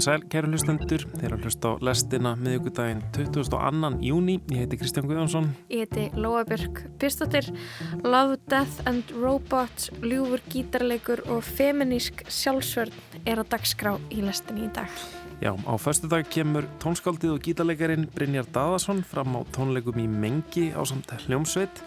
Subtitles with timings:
[0.00, 3.90] Komið sæl, kæru hlustendur, þeir að hlusta á lestina miðugudaginn 22.
[4.00, 4.38] júni.
[4.48, 5.50] Ég heiti Kristján Guðjónsson.
[5.68, 7.50] Ég heiti Lóabjörg Pistóttir.
[8.00, 14.72] Love, Death and Robots, ljúfur gítarleikur og feminísk sjálfsvörn er á dagskrá í lestinni í
[14.72, 14.88] dag.
[15.40, 20.66] Já, á förstu dag kemur tónskáldið og gítarleikarin Brynjar Daðarsson fram á tónleikum í Mengi
[20.76, 21.80] á samt hljómsveit.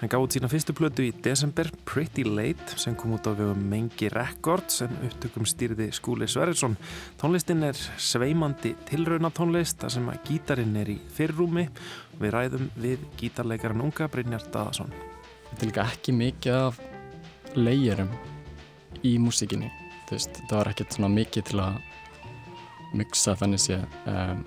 [0.00, 4.10] Hann gáði sína fyrstu plötu í desember, Pretty Late, sem kom út á vegum Mengi
[4.10, 6.74] Records en upptökum stýrði Skúli Sverrisson.
[7.14, 11.68] Tónlistin er sveimandi tilrauna tónlist, þar sem að gítarin er í fyrrúmi.
[12.18, 14.90] Við ræðum við gítarleikarin unga Brynjar Daðarsson.
[15.52, 16.82] Þetta er líka ekki mikið af
[17.54, 18.10] leiðurum
[19.06, 19.70] í músikinni.
[20.10, 21.78] Það var ekkert svona mikið til að
[22.96, 24.44] mixa þannig sé um,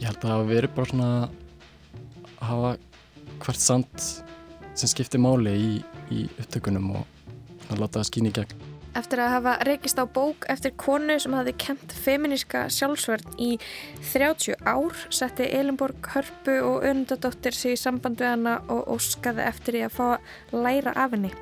[0.00, 1.10] ég held að það hafa verið bara svona
[2.32, 2.74] að hafa
[3.42, 4.06] hvert sand
[4.72, 5.72] sem skiptir máli í,
[6.14, 10.74] í upptökunum og láta það skýna í gegn Eftir að hafa reykist á bók eftir
[10.76, 13.54] konu sem hafi kent feminíska sjálfsvörn í
[14.10, 19.78] 30 ár setti Elinborg Hörpu og Önundadóttir sig í samband við hana og óskaði eftir
[19.78, 21.32] því að fá að læra af henni.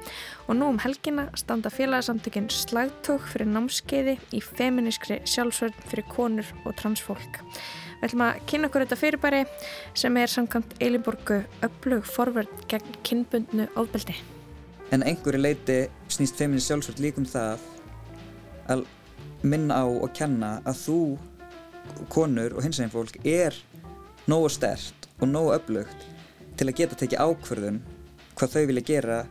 [0.46, 6.78] Og nú um helgina standa félagsamtökinn slagtók fyrir námskeiði í feminískri sjálfsvörn fyrir konur og
[6.78, 7.42] transfólk.
[7.98, 9.46] Við ætlum að kynna okkur þetta fyrirbæri
[9.98, 14.22] sem er samkvæmt Elinborgu öflug forverð gegn kynbundnu ofbeldi
[14.90, 17.62] en einhverju leiti snýst feminist sjálfsvöld líkum það
[18.70, 18.84] að
[19.42, 21.00] minna á og kenna að þú,
[22.12, 23.56] konur og hins veginn fólk er
[24.30, 26.08] nógu stert og nógu öflugt
[26.58, 27.80] til að geta tekið ákverðun
[28.36, 29.22] hvað þau vilja gera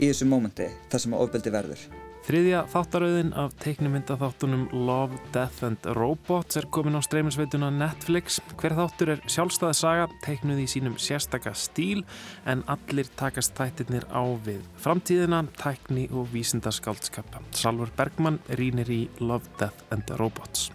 [0.00, 1.86] í þessu mómenti þar sem ofbeldi verður.
[2.26, 8.40] Þriðja þáttarauðin af teiknumyndaþáttunum Love, Death and Robots er komin á streymisveituna Netflix.
[8.58, 12.02] Hver þáttur er sjálfstæði saga, teiknuð í sínum sérstaka stíl
[12.50, 17.44] en allir takast þættirnir á við framtíðina, tækni og vísindaskaldskappa.
[17.54, 20.72] Salvar Bergman rínir í Love, Death and Robots.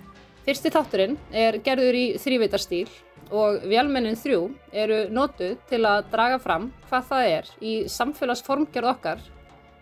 [0.47, 2.87] Fyrsti þátturinn er gerður í þrýveitarstýl
[3.35, 9.27] og vélmennin þrjú eru nótuð til að draga fram hvað það er í samfélagsformgerð okkar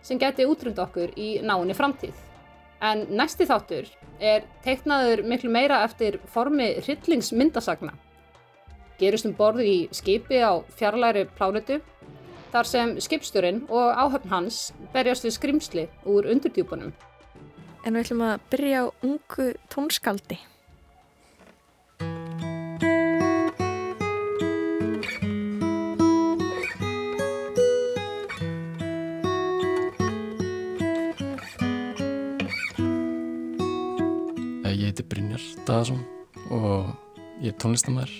[0.02, 2.14] sem geti útrunda okkur í náinni framtíð.
[2.80, 3.88] En næsti þáttur
[4.20, 7.92] er teiknaður miklu meira eftir formi hryllingsmyndasagna.
[9.00, 11.80] Gerist um borð í skipi á fjarlæri plánetu
[12.52, 14.60] þar sem skipstjórin og áhöfn hans
[14.94, 16.92] berjast við skrimsli úr undurdjúpunum.
[17.84, 20.40] En við ætlum að byrja á ungu tónskaldi.
[35.68, 36.00] Daðarsson
[36.54, 36.90] og
[37.42, 38.10] ég er tónlistamær,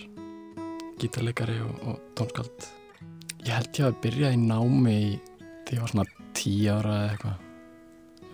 [1.01, 2.67] gítarleikari og, og tónskald.
[3.47, 5.07] Ég held ég að byrja í námi í,
[5.67, 7.47] því ég var svona tíu ára eða eitthvað,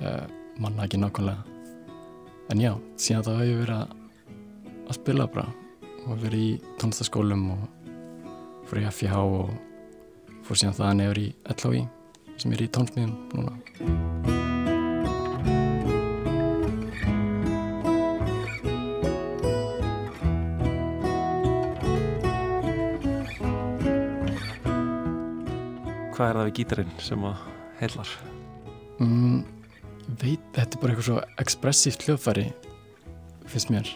[0.01, 0.25] uh,
[0.63, 1.55] manna ekki nákvæmlega.
[2.51, 3.95] En já, síðan þá hef ég verið að,
[4.87, 5.47] að spila bara
[6.07, 6.51] og verið í
[6.81, 7.65] tónlistaskólum og
[8.67, 9.55] fór í FIH og
[10.47, 11.87] fór síðan það nefnir í LHI
[12.37, 14.16] sem er í tónsmíðum núna.
[26.17, 27.45] Hvað er það við gítarinn sem að
[27.81, 28.13] heilar?
[29.05, 29.41] Mm,
[30.23, 32.47] veit, þetta er bara eitthvað svo ekspressíft hljóðfæri
[33.47, 33.91] finnst mér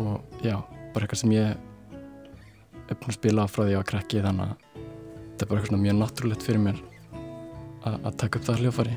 [0.00, 0.56] og já,
[0.94, 5.44] bara eitthvað sem ég er búin að spila frá því að krekki þannig að þetta
[5.44, 6.80] er bara eitthvað mjög náttúrulegt fyrir mér
[7.84, 8.96] að taka upp það hljóðfæri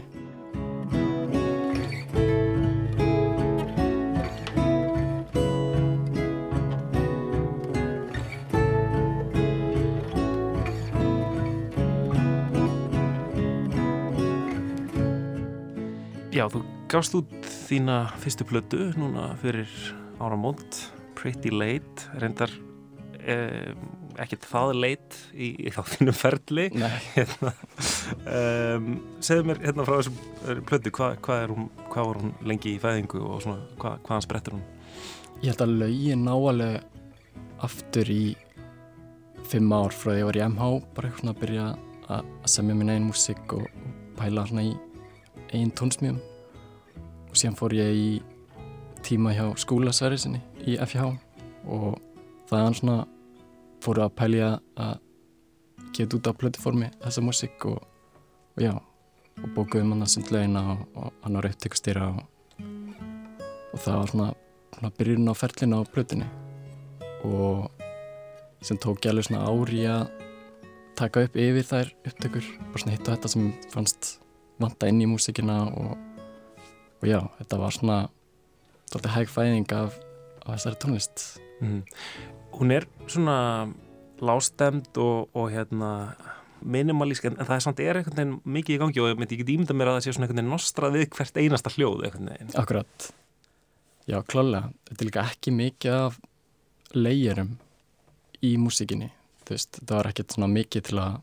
[16.87, 17.31] gafst út
[17.67, 19.71] þína fyrstu plödu núna fyrir
[20.23, 20.77] áramónd,
[21.17, 22.51] Pretty Late, reyndar
[23.19, 23.73] eh,
[24.17, 26.67] ekkert það late í, í þá þínum ferli.
[27.15, 27.51] Hérna,
[28.31, 28.87] um,
[29.23, 31.39] segðu mér hérna frá þessum eh, plödu, hvað hva
[31.89, 34.63] hva var hún lengi í fæðingu og svona, hva, hvaðan sprettur hún?
[35.41, 36.81] Ég held að laugin náalega
[37.67, 38.21] aftur í
[39.47, 41.67] fimm ár frá því að ég var í MH, bara eitthvað að byrja
[42.15, 43.67] að semja mín einn músík og,
[44.17, 44.73] pæla svona í
[45.53, 46.36] einn tónsmíðum og
[47.39, 48.09] síðan fór ég í
[49.05, 51.13] tíma hjá skólasæriðsinni í FH
[51.67, 51.97] og
[52.49, 52.97] það er hann svona
[53.83, 54.97] fóru að pælja að
[55.95, 57.81] geta út á plötuformi þessa músík og,
[58.57, 58.73] og já
[59.43, 62.23] og bókuðum hann að sundlegina og, og hann var upptökustýra og,
[63.73, 64.29] og það var svona,
[64.77, 66.29] svona byrjun á ferlina á plötunni.
[67.27, 67.67] Og
[68.65, 70.07] sem tók ég alveg svona ári að
[70.97, 74.15] taka upp yfir þær upptökur og svona hitta þetta sem fannst
[74.61, 75.93] vanta inn í músikina og,
[77.01, 77.97] og já, þetta var svona
[78.93, 79.97] doldið hæg fæðing af,
[80.45, 81.25] af þessari tónlist.
[81.61, 81.83] Mm.
[82.57, 83.37] Hún er svona
[84.23, 85.91] lástemd og, og hérna
[86.65, 89.45] minimalísk en það er samt er einhvern veginn mikið í gangi og ég myndi ekki
[89.45, 92.07] dýmynda mér að það sé svona einhvern veginn nostrað við hvert einasta hljóð
[92.57, 93.11] Akkurat.
[94.07, 96.17] Já, klálega, þetta er líka ekki mikið af
[96.95, 97.53] leyerum
[98.47, 99.11] í músikinni,
[99.43, 99.79] þú veist.
[99.83, 101.17] Það var ekkert svona mikið til að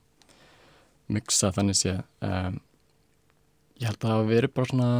[1.14, 1.94] miksa þannig sé
[2.24, 2.58] um,
[3.80, 4.90] ég held að það hafa verið bara svona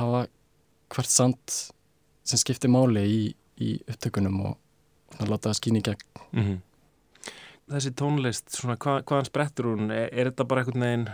[0.00, 0.26] hafa
[0.94, 1.56] hvert sand
[2.24, 3.18] sem skiptir máli í,
[3.60, 4.56] í upptökunum og
[5.14, 6.62] svona láta það skýna í gegn mm -hmm.
[7.64, 11.08] Þessi tónlist, svona hva, hvaðan sprettur hún er, er þetta bara einhvern veginn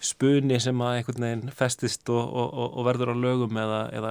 [0.00, 4.10] spuni sem að einhvern veginn festist og, og, og verður á lögum eða, eða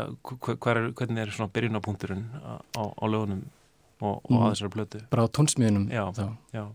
[0.73, 3.43] er, hvernig er svona byrjunapunkturinn á, á lögunum
[4.01, 4.41] og, og mm.
[4.41, 5.01] að þessari blötu?
[5.11, 6.65] Bara á tónsmíðunum já, já.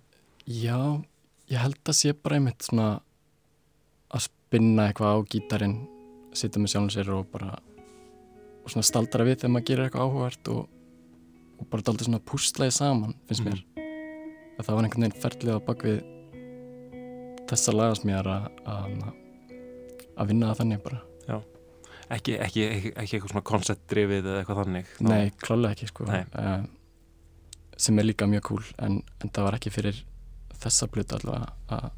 [0.47, 1.03] já,
[1.51, 3.01] ég held að sé bara einmitt svona
[4.11, 5.77] að spinna eitthvað á gítarin
[6.37, 7.57] sitja með sjálfum sér og bara
[8.61, 10.67] og svona staldra við þegar maður gerir eitthvað áhugavert og,
[11.59, 13.87] og bara daldi svona pústlaði saman finnst mér mm.
[14.59, 16.01] að það var einhvern veginn ferlið á bakvið
[17.51, 19.09] þessa lagasmíðar að
[20.21, 21.37] að vinna það þannig bara Já,
[22.17, 25.09] ekki, ekki, ekki, ekki eitthvað svona konceptdrifið eða eitthvað þannig Ná.
[25.11, 26.53] Nei, klálega ekki sko uh,
[27.81, 30.03] sem er líka mjög cool en, en það var ekki fyrir
[30.61, 31.89] þessa blötu allavega að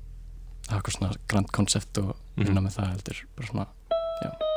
[0.70, 2.66] hafa eitthvað svona grand koncept og vinna mm -hmm.
[2.68, 3.66] með það heldur bara svona,
[4.22, 4.51] já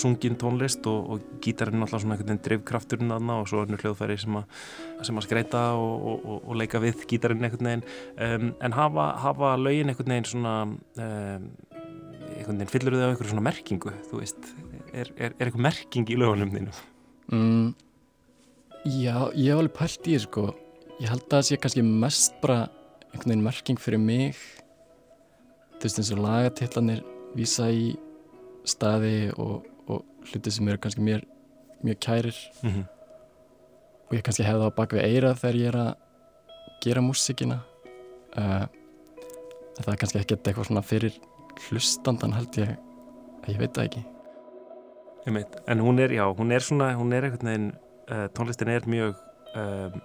[0.00, 4.16] ósungin tónlist og, og gítarinn alltaf svona einhvern veginn drivkrafturinn aðna og svo önnur hljóðfæri
[4.20, 4.44] sem, a,
[5.04, 7.84] sem að skreita og, og, og leika við gítarinn einhvern veginn.
[8.16, 11.50] Um, en hafa, hafa lögin einhvern veginn svona um,
[12.30, 13.94] einhvern veginn fyllur þau á einhverju svona merkingu?
[14.08, 14.50] Þú veist,
[14.92, 16.76] er, er, er eitthvað merking í lögunum þínu?
[17.36, 17.66] Mm,
[18.96, 20.46] já, ég hef alveg pælt í sko,
[20.98, 22.62] ég held að það sé kannski mest bara
[23.10, 24.38] einhvern veginn merking fyrir mig.
[25.76, 27.04] Þú veist eins og lagatillanir
[27.36, 27.92] vísa í
[28.68, 31.24] staði og, og hluti sem eru kannski mér
[31.84, 32.36] mjög kærir.
[32.62, 32.84] Mm -hmm.
[34.08, 35.94] og ég kannski hefði það á bakvið eira þegar ég er að
[36.84, 37.60] gera músikina
[38.36, 38.66] uh,
[39.80, 41.18] það er kannski ekkert eitthvað svona fyrir
[41.68, 42.72] hlustandan held ég
[43.42, 44.04] að ég veit það ekki.
[45.68, 47.72] En hún er, já, hún er svona hún er einhvern veginn,
[48.10, 49.18] uh, tónlistin er mjög
[49.54, 50.00] um,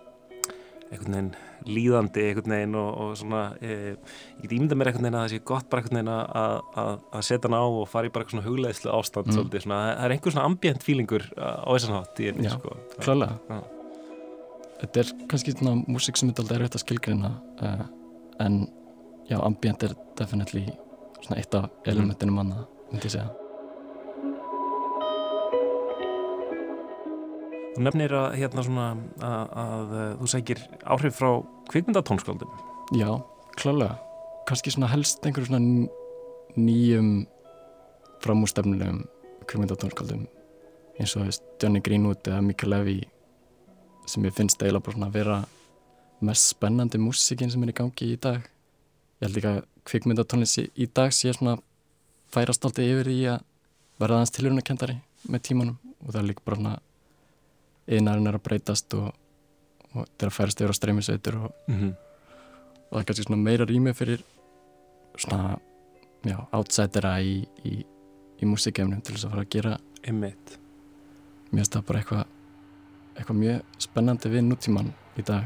[0.95, 1.29] einhvern veginn
[1.65, 5.33] líðandi einhvern veginn og, og svona e, ég get ímynda mér einhvern veginn að það
[5.33, 8.47] sé gott bara einhvern veginn að setja hann á og fara í bara eitthvað svona
[8.49, 9.37] hugleðslu ástand mm.
[9.37, 12.75] svolítið, svona, það er einhver svona ambient feelingur á þessan hátt í einnig sko.
[12.99, 13.61] klálega
[14.81, 17.31] þetta er kannski svona músik sem er alltaf erfitt að skilgrina
[17.63, 17.87] uh,
[18.43, 18.61] en
[19.29, 20.67] já, ambient er definitely
[21.21, 22.29] svona eitt af mm.
[22.33, 23.44] manna, myndi ég segja
[27.75, 28.87] Þú nefnir að, hérna svona,
[29.19, 31.29] að, að, að þú segir áhrif frá
[31.73, 32.53] kvikmyndatónskáldum.
[32.95, 33.09] Já,
[33.59, 33.97] klálega.
[34.47, 35.59] Kanski helst einhverju
[36.55, 37.09] nýjum
[38.23, 39.03] framústefnulegum
[39.49, 40.23] kvikmyndatónskáldum
[40.99, 41.27] eins og
[41.61, 43.01] Johnny Greenwood eða Mika Levy
[44.07, 45.37] sem ég finnst eiginlega bara að vera
[46.25, 48.39] mest spennandi músikinn sem er í gangi í dag.
[49.19, 51.57] Ég held ekki að kvikmyndatónlist í dag sé svona
[52.31, 53.43] færast alltaf yfir í að
[53.99, 56.75] verða aðeins tilhörunarkendari með tímanum og það er líka bara svona
[57.87, 59.11] einarinn er að breytast og,
[59.93, 61.93] og þetta er að færast yfir á streymisveitur og, mm -hmm.
[62.89, 64.23] og það er kannski svona meira rými fyrir
[65.17, 65.57] svona
[66.51, 67.85] outsidera í, í,
[68.41, 70.57] í músikefnum til þess að fara að gera einmitt
[71.51, 72.25] mér finnst það bara eitthvað
[73.15, 75.45] eitthvað mjög spennandi við nútíman í dag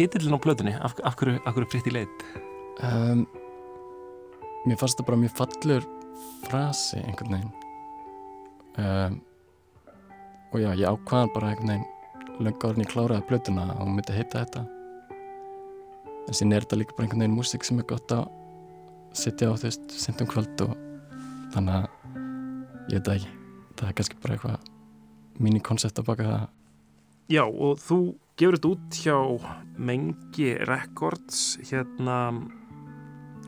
[0.00, 0.74] titillin á plötunni?
[0.80, 2.44] Af, af hverju, hverju Pretty Late?
[2.82, 3.24] um,
[4.66, 5.86] Mér fannst það bara mjög fallur
[6.44, 7.52] frasi einhvern veginn
[8.80, 9.16] um,
[10.50, 14.16] og já, ég ákvaðan bara einhvern veginn löngu árin ég kláraði plötuna og hún myndi
[14.16, 14.64] heita þetta
[16.26, 18.28] en síðan er þetta líka bara einhvern veginn músík sem er gott að
[19.16, 20.76] sitja á þú veist, sendum kvöld og
[21.54, 23.32] þannig að ég veit ekki
[23.80, 24.70] það er kannski bara eitthvað
[25.40, 26.48] mini-koncept að baka það
[27.30, 27.98] Já, og þú
[28.40, 29.16] gefur þetta út hjá
[29.80, 32.16] Mengi Records hérna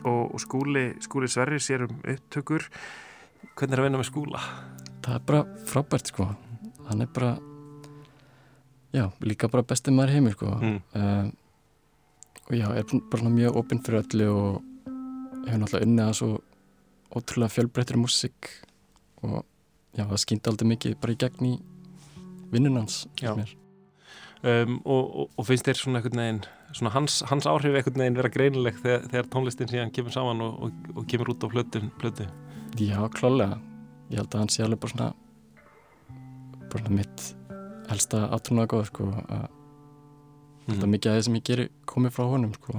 [0.03, 2.65] og, og skúli, skúli Sverri sér um upptökur
[3.53, 4.41] hvernig er að vinna með skúla?
[5.03, 6.27] það er bara frábært sko
[6.87, 7.33] hann er bara
[8.93, 10.77] já, líka bara besti maður í heimi sko Mm.
[10.95, 11.31] um,
[12.43, 14.61] og já, er bara mjög opinn fyrir öllu og
[15.47, 16.29] hefur náttúrulega unnið að svo
[17.15, 18.49] ótrúlega fjölbreyttir músík
[19.23, 19.43] og
[19.95, 21.53] já, það skýndi aldrei mikið bara í gegn í
[22.53, 23.31] vinnunans Já.
[24.43, 26.39] Um, og, og, og finnst þér svona einhvern veginn
[26.75, 30.57] svona hans, hans áhrif einhvern veginn vera greinileg þegar, þegar tónlistin síðan kemur saman og,
[30.67, 32.27] og, og kemur út á plötu.
[32.75, 33.61] Já, klálega
[34.11, 35.11] ég held að hann sé alveg bara svona
[36.67, 37.27] bara svona mitt
[37.87, 39.47] helsta átrúnaða góð sko að
[40.63, 40.77] Mm.
[40.77, 42.73] þetta er mikið af því sem ég geri komið frá honum sko.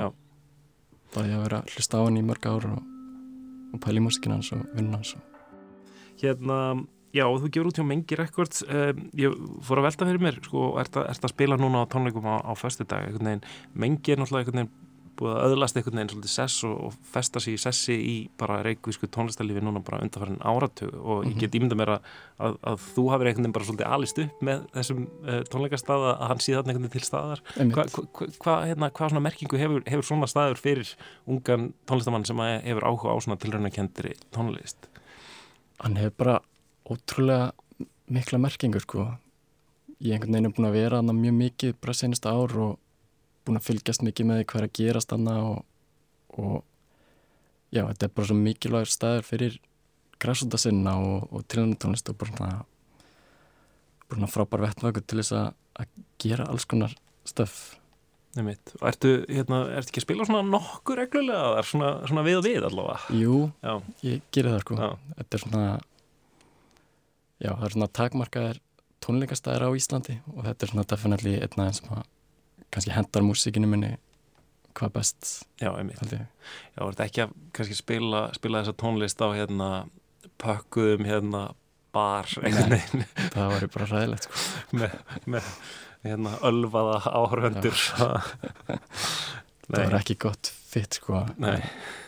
[1.14, 2.78] Bara ég að vera að hlusta á hann í mörg ár og,
[3.76, 5.14] í músikina hans og vinna hans.
[6.22, 6.58] Hérna,
[7.14, 10.72] já, þú gefur út hjá Mengi Records um, ég fór að velta fyrir mér sko,
[10.80, 14.20] að, ert að spila núna á tónleikum á, á föstu dag, einhvern veginn, Mengi er
[14.20, 14.74] náttúrulega einhvern veginn
[15.14, 18.56] búið að öðlast einhvern veginn svolítið sess og, og festa sig í sessi í bara
[18.66, 22.08] reikvísku tónlistarlífi núna bara undanfærin áratug og ég get ímynda mér að,
[22.42, 26.24] að, að þú hafir einhvern veginn bara svolítið alist upp með þessum uh, tónleikastað að
[26.32, 27.44] hann þarna einhvern veginn til staðar.
[27.60, 30.90] Hvað hva, hva, hérna, hva svona merkingu hefur, hefur svona staður fyrir
[31.30, 34.90] ungan tónlistamann sem hefur áhuga á svona tilraunakendri tónlist?
[35.82, 36.36] hann hefur bara
[36.90, 37.52] ótrúlega
[38.12, 39.06] mikla merkingur sko.
[40.04, 42.74] Ég einhvern veginn er búin að vera hann mjög mikið bara senast ár og
[43.44, 45.62] búin að fylgjast mikið með hvað er að gerast hann og,
[46.36, 46.58] og
[47.72, 49.58] já, þetta er bara svo mikilvægur staður fyrir
[50.22, 52.52] græsúta sinna og, og tilhörnutónlist og bara svona
[54.08, 55.48] bara svona frábær vettvöku til þess að,
[55.80, 56.94] að gera alls konar
[57.28, 57.56] stöf.
[58.34, 58.74] Nefnitt.
[58.80, 62.46] Og ertu, hérna, ertu ekki að spila svona nokkur reglulega þar, svona, svona við og
[62.48, 63.14] við allavega?
[63.14, 64.78] Jú, Já, ég gerir það sko.
[64.80, 64.88] Já,
[65.20, 65.66] þetta er svona
[67.44, 68.60] já, það er svona takmarkaðir
[69.04, 72.06] tónleikastæðir á Íslandi og þetta er svona definitely einn aðeins sem að
[72.74, 73.92] kannski hendar músíkinu minni
[74.74, 75.28] hvað best,
[75.62, 76.00] já, einmitt.
[76.10, 79.68] Já, ertu ekki að kannski spila, spila þessa tónlist á hérna
[80.42, 81.42] pökkuðum hérna
[81.94, 84.40] bar veginn það var bara ræðilegt sko
[84.80, 84.96] með,
[85.30, 85.50] með
[86.04, 87.78] hérna ölvaða áhörvendur.
[89.68, 91.60] það var ekki gott fit sko Nei.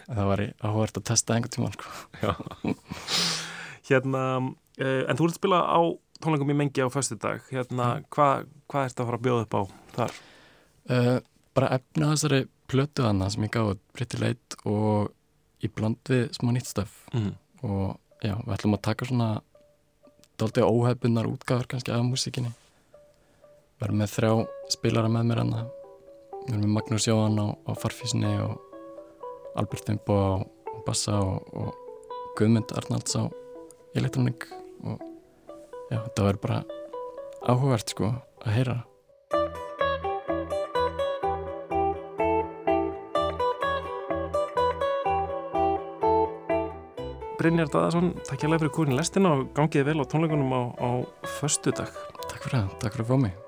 [0.09, 1.87] það var áhvert að testa einhvern tímann sko
[2.25, 2.35] Já.
[3.93, 4.25] hérna,
[4.85, 5.81] en þú ert að spila á
[6.21, 7.43] tónleikum í mengi á föstudag.
[7.53, 9.63] Hérna, hvað hva ertu að fara að bjóða upp á
[9.97, 10.13] þar?
[10.91, 11.19] uh,
[11.57, 15.13] bara efna þessari plötu hana sem ég gáði Pretty Late og
[15.65, 17.33] í bland við smá nýtt stöf Mm.
[17.63, 19.29] og já, við ætlum að taka svona
[20.37, 22.51] dálítið óhefbunar útgáður kannski af músíkinni
[23.81, 24.33] verðum með þrjá
[24.75, 25.63] spilara með mér hana
[26.45, 28.61] við erum með Magnús Jóhann á, á farfísinni og
[29.57, 31.73] Albert Fimbo á, á bassa og, og
[32.37, 33.25] Guðmund Arnalds á
[33.97, 34.45] elektronik
[34.87, 35.01] og
[35.91, 36.61] já, þetta verður bara
[37.47, 38.13] áhugavert sko
[38.45, 38.83] að heyra
[47.37, 50.91] Brynjar Daðarsson, takk alveg fyrir kúrin lestina og gangiði vel á tónleikunum á, á
[51.37, 51.93] föstudag.
[52.27, 53.46] Takk fyrir það, takk fyrir að fá mig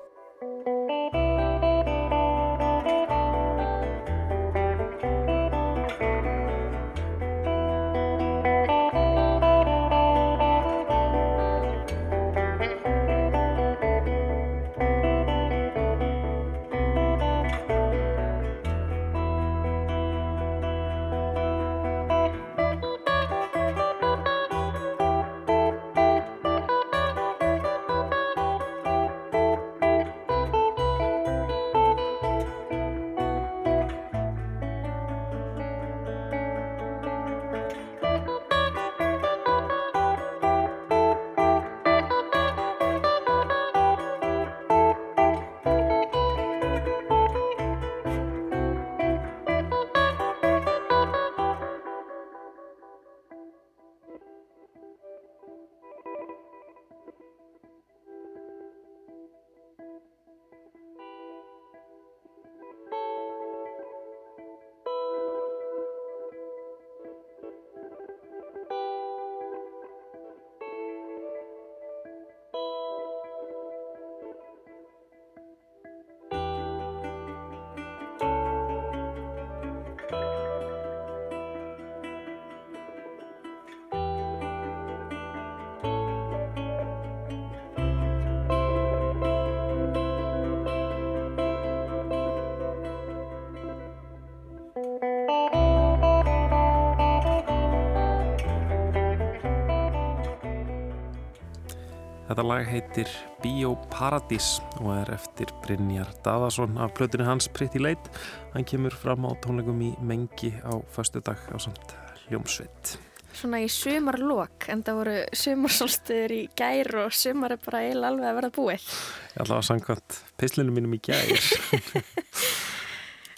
[102.39, 103.09] Þetta lag heitir
[103.43, 104.45] Bíóparadís
[104.79, 108.13] og er eftir Brynjar Daðarsson af plötunni hans Pretty Late.
[108.53, 111.97] Hann kemur fram á tónleikum í Mengi á förstu dag á samt
[112.29, 112.93] hljómsveit.
[113.35, 118.31] Svona í sumarlokk, en það voru sumarsólstuður í gær og sumar er bara eiginlega alveg
[118.31, 118.89] að verða búið.
[119.35, 121.35] Ég ætla að sangkvæmt pislinu mínum í gær.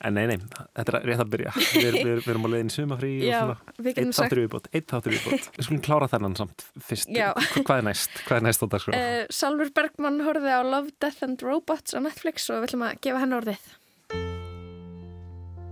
[0.01, 0.37] En nei, nei,
[0.73, 1.51] þetta er rétt að byrja.
[1.75, 3.75] Við, við, við erum á leiðin sumafrí Já, og svona.
[3.77, 5.49] við getum Eitt þáttur viðbót, eitt þáttur viðbót.
[5.57, 7.11] Við skulum klára þennan samt fyrst.
[7.13, 7.27] Já.
[7.67, 8.15] Hvað er næst?
[8.25, 8.65] Hvað er næst?
[8.65, 12.97] Uh, Salfur Bergman horfið á Love, Death and Robots á Netflix og við ætlum að
[13.05, 13.69] gefa henn orðið.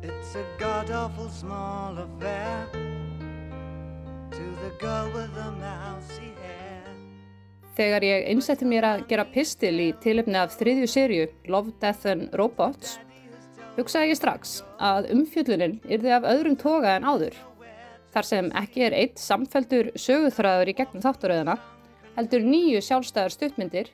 [0.06, 2.70] It's a god awful small affair
[4.30, 6.86] to the girl with the mousy hair.
[7.82, 12.30] Þegar ég einsetti mér að gera pistil í tilöfni af þriðju sériu Love, Death and
[12.38, 13.00] Robots
[13.80, 17.38] hugsaði ég strax að umfjöllunin yrði af öðrum toga en áður.
[18.14, 21.56] Þar sem ekki er eitt samfeldur söguþræður í gegnum þátturöðuna,
[22.18, 23.92] heldur nýju sjálfstæðar stuttmyndir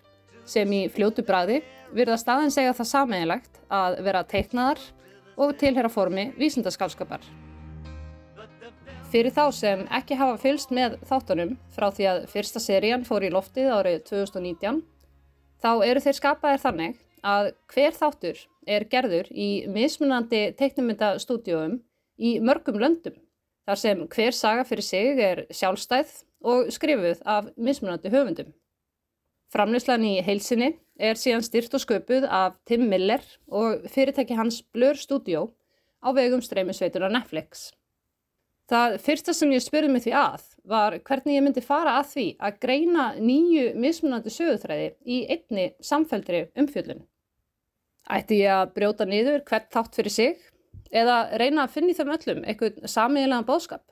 [0.48, 1.62] sem í fljótu bræði
[1.96, 4.82] virða staðin segja það sameinlegt að vera teiknaðar
[5.36, 7.24] og tilhera formi vísindaskálskapar.
[9.12, 13.32] Fyrir þá sem ekki hafa fylst með þáttunum frá því að fyrsta serían fór í
[13.32, 14.82] loftið árið 2019,
[15.62, 21.80] þá eru þeir skapaðir þannig að hver þáttur er gerður í mismunandi teiknumyndastúdíóum
[22.18, 23.16] í mörgum löndum,
[23.66, 26.14] þar sem hver saga fyrir sig er sjálfstæð
[26.46, 28.54] og skrifuð af mismunandi höfundum.
[29.54, 34.98] Framlýslan í heilsinni er síðan styrt og sköpuð af Tim Miller og fyrirtæki hans Blur
[35.00, 35.52] Studio
[36.04, 37.72] á vegum streymisveitunar Netflix.
[38.66, 42.26] Það fyrsta sem ég spurði mig því að var hvernig ég myndi fara að því
[42.48, 47.04] að greina nýju mismunandi sögutræði í einni samfældri umfjöllun.
[48.06, 50.42] Ætti ég að brjóta niður hvert þátt fyrir sig
[50.94, 53.84] eða reyna að finna í þeim öllum eitthvað samiðilegan bóðskap?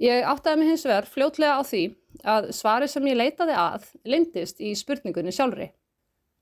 [0.00, 1.82] Ég áttaði mig hins vegar fljótlega á því
[2.24, 5.70] að svari sem ég leitaði að lindist í spurningunni sjálfri.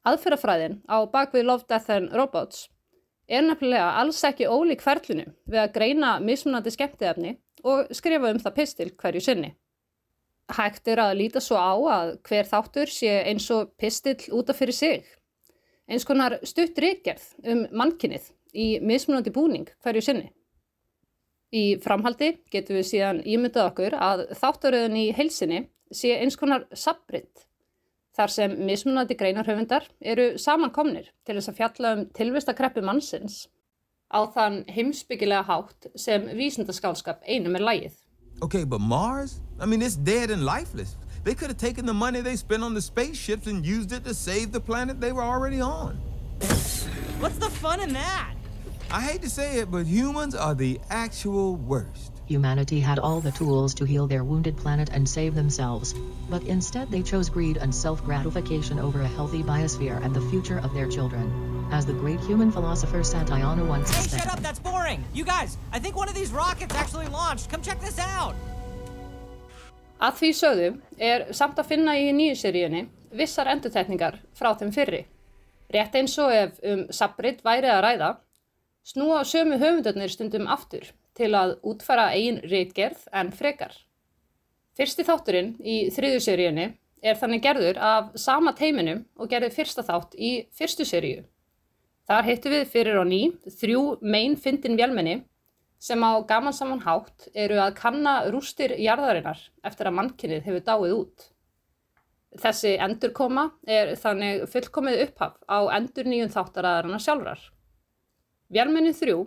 [0.06, 2.68] Aðferðafræðin á bakvið Love, Death and Robots
[3.28, 7.34] er nefnilega alls ekki ólík ferlinu við að greina mismunandi skemmtiðefni
[7.66, 9.52] og skrifa um það pistil hverju sinni.
[10.54, 14.76] Hægt er að líta svo á að hver þáttur sé eins og pistil útaf fyrir
[14.76, 15.02] sig.
[15.88, 20.28] Eins konar stutt ríkgerð um mannkinnið í mismunandi búning hverju sinni.
[21.48, 27.46] Í framhaldi getum við síðan ímyndað okkur að þátturöðun í heilsinni sé eins konar sabritt
[28.18, 33.46] þar sem mismunandi greinarhöfundar eru samankomnir til þess að fjalla um tilvistakreppu mannsins
[34.12, 37.96] á þann heimsbyggilega hátt sem vísindaskálskap einum er lægið.
[38.42, 39.40] Okay, but Mars?
[39.60, 40.96] I mean, it's dead and lifeless.
[41.24, 44.14] They could have taken the money they spent on the spaceships and used it to
[44.14, 45.96] save the planet they were already on.
[47.20, 48.34] What's the fun in that?
[48.90, 52.12] I hate to say it, but humans are the actual worst.
[52.26, 55.94] Humanity had all the tools to heal their wounded planet and save themselves,
[56.28, 60.74] but instead they chose greed and self-gratification over a healthy biosphere and the future of
[60.74, 61.66] their children.
[61.70, 65.04] As the great human philosopher Santayana once Hey, said, shut up, that's boring!
[65.12, 67.50] You guys, I think one of these rockets actually launched.
[67.50, 68.34] Come check this out!
[69.98, 70.68] Að því sögðu
[71.02, 72.84] er samt að finna í nýju seríunni
[73.18, 75.00] vissar endurtekningar frá þeim fyrri.
[75.74, 78.10] Rétt eins og ef um sabrit væri að ræða,
[78.86, 80.86] snúa sömu höfundurnir stundum aftur
[81.18, 83.74] til að útfara eigin reitgerð en frekar.
[84.78, 86.68] Fyrsti þátturinn í þriðju seríunni
[87.02, 91.24] er þannig gerður af sama teiminum og gerði fyrsta þátt í fyrstu seríu.
[92.06, 93.20] Þar hittu við fyrir á ný
[93.58, 95.18] þrjú mein fyndin vélmenni
[95.78, 100.94] sem á gaman saman hátt eru að kanna rústir jarðarinnar eftir að mannkynnið hefur dáið
[100.96, 101.28] út.
[102.38, 107.40] Þessi endurkoma er þannig fullkomið upphaf á endur nýjum þáttaraðarana sjálfrar.
[108.52, 109.22] Vélmenni þrjú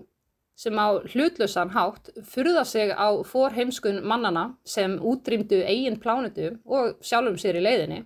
[0.62, 7.40] sem á hlutlausan hátt furða sig á forheimskun mannana sem útrýmdu eigin plánutu og sjálfum
[7.42, 8.04] sér í leiðinni,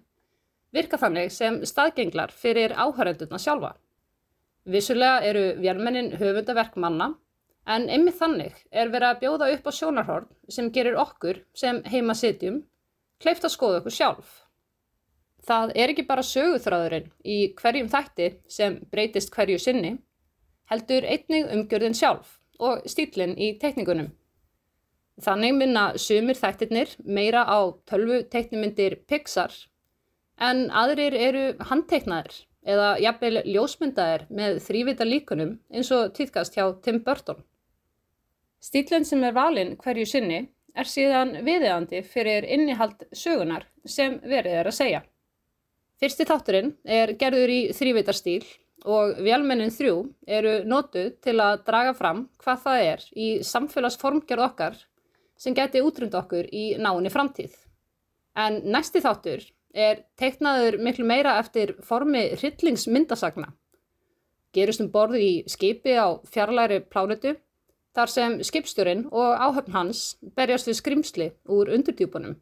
[0.71, 3.73] virka þannig sem staðgenglar fyrir áhærendurna sjálfa.
[4.65, 7.11] Vissulega eru vélmennin höfundaverk manna,
[7.65, 12.15] en einmitt þannig er verið að bjóða upp á sjónarhorn sem gerir okkur sem heima
[12.17, 12.61] sitjum
[13.21, 14.33] kleift að skoða okkur sjálf.
[15.45, 19.95] Það er ekki bara söguþráðurinn í hverjum þætti sem breytist hverju sinni,
[20.71, 24.09] heldur einnig umgjörðin sjálf og stílinn í teikningunum.
[25.21, 29.53] Þannig minna sumir þættirnir meira á tölvu teiknumyndir Pixar
[30.41, 36.99] en aðrir eru handteiknaðir eða jafnvel ljósmyndaðir með þrývita líkunum eins og týðkast hjá Tim
[37.05, 37.37] Burton.
[38.65, 40.39] Stílinn sem er valinn hverju sinni
[40.75, 45.01] er síðan viðeðandi fyrir innihald sögunar sem verið er að segja.
[46.01, 48.41] Fyrsti þátturinn er gerður í þrývitarstíl
[48.89, 49.99] og vélmennin þrjú
[50.39, 54.81] eru notuð til að draga fram hvað það er í samfélagsformgerð okkar
[55.37, 57.53] sem geti útrund okkur í náinni framtíð.
[58.35, 63.51] En næsti þáttur er teiknaður miklu meira eftir formi hryllingsmyndasagna.
[64.55, 67.35] Gerist um borð í skipi á fjarlæri plánetu
[67.95, 70.03] þar sem skipstjórin og áhöfn hans
[70.35, 72.35] berjast við skrimsli úr undurdjúpunum.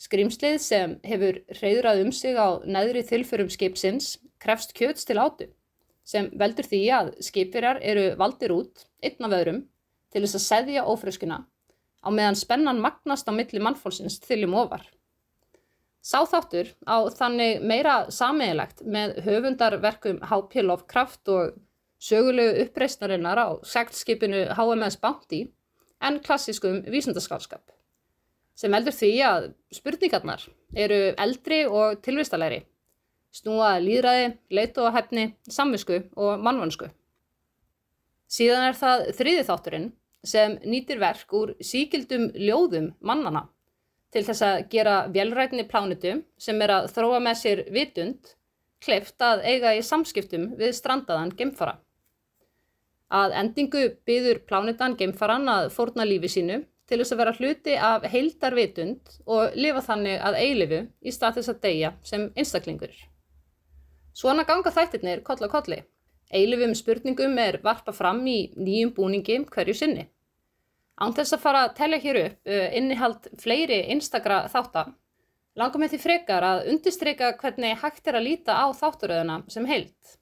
[0.00, 5.50] Skrimslið sem hefur reyðrað um sig á neðri þilfurum skipsins krefst kjöts til átu
[6.10, 9.60] sem veldur því að skipverjar eru valdir út, einn af öðrum,
[10.10, 11.44] til þess að seðja ófröskuna
[12.00, 14.82] á meðan spennan magnast á milli mannfólksins þiljum ofar.
[16.00, 20.64] Sáþáttur á þannig meira sameiginlegt með höfundarverkum H.P.
[20.64, 21.58] Lovecraft og
[22.00, 25.44] sögulegu uppreistnarinnar á seglskipinu HMS Bounty
[26.00, 27.76] en klassískum vísindaskálskap
[28.56, 30.42] sem veldur því að spurningarnar
[30.76, 32.64] eru eldri og tilvistalegri
[33.34, 36.90] snúa líðræði, leitu og hefni, samvisku og mannvansku.
[38.30, 39.88] Síðan er það þriði þátturinn
[40.26, 43.46] sem nýtir verk úr síkildum ljóðum mannana
[44.14, 48.34] til þess að gera velrætni plánitu sem er að þróa með sér vitund
[48.82, 51.78] kleift að eiga í samskiptum við strandaðan geimfara.
[53.10, 58.04] Að endingu byður plánitan geimfaran að fórna lífi sínu til þess að vera hluti af
[58.10, 62.92] heildar vitund og lifa þannig að eilifu í stað þess að deyja sem einstaklingur.
[64.14, 65.80] Svona ganga þættirnir koll á kolli.
[66.30, 70.06] Eilifum spurningum er varpa fram í nýjum búningi hverju sinni.
[71.00, 74.92] Án þess að fara að tellja hér upp uh, innihald fleiri einstakra þáttar,
[75.58, 80.19] langar með því frekar að undistryka hvernig hægt er að líta á þátturöðuna sem heilt.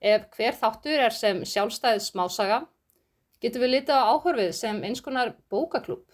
[0.00, 2.62] Ef hver þáttur er sem sjálfstæðið smásaga,
[3.40, 6.06] getur við litið á áhörfið sem eins konar bókaklúb.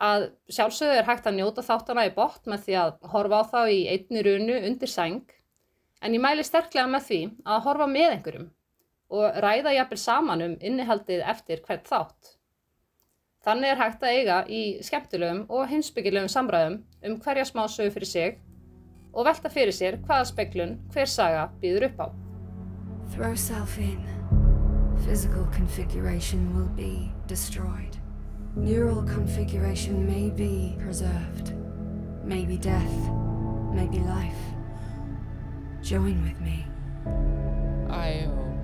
[0.00, 3.60] Að sjálfsögðu er hægt að njóta þáttana í bótt með því að horfa á þá
[3.70, 5.34] í einni runu undir sæng
[6.00, 8.48] en ég mæli sterklega með því að horfa með einhverjum
[9.14, 12.34] og ræða jafnvel saman um innihaldið eftir hvert þátt.
[13.44, 18.38] Þannig er hægt að eiga í skemmtilegum og heimsbyggilegum samræðum um hverja smásögu fyrir sig
[19.12, 22.23] og velta fyrir sér hvaða speklun hver saga býður upp á.
[23.14, 24.04] Throw self in.
[25.04, 27.96] Physical configuration will be destroyed.
[28.56, 31.52] Neural configuration may be preserved.
[32.24, 32.92] Maybe death,
[33.72, 34.34] maybe life.
[35.80, 36.66] Join with me.
[37.88, 38.30] Io.
[38.32, 38.58] Um,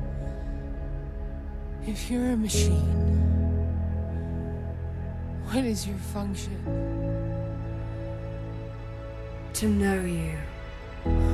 [1.87, 3.55] if you're a machine,
[5.45, 6.59] what is your function?
[9.53, 11.30] To know you.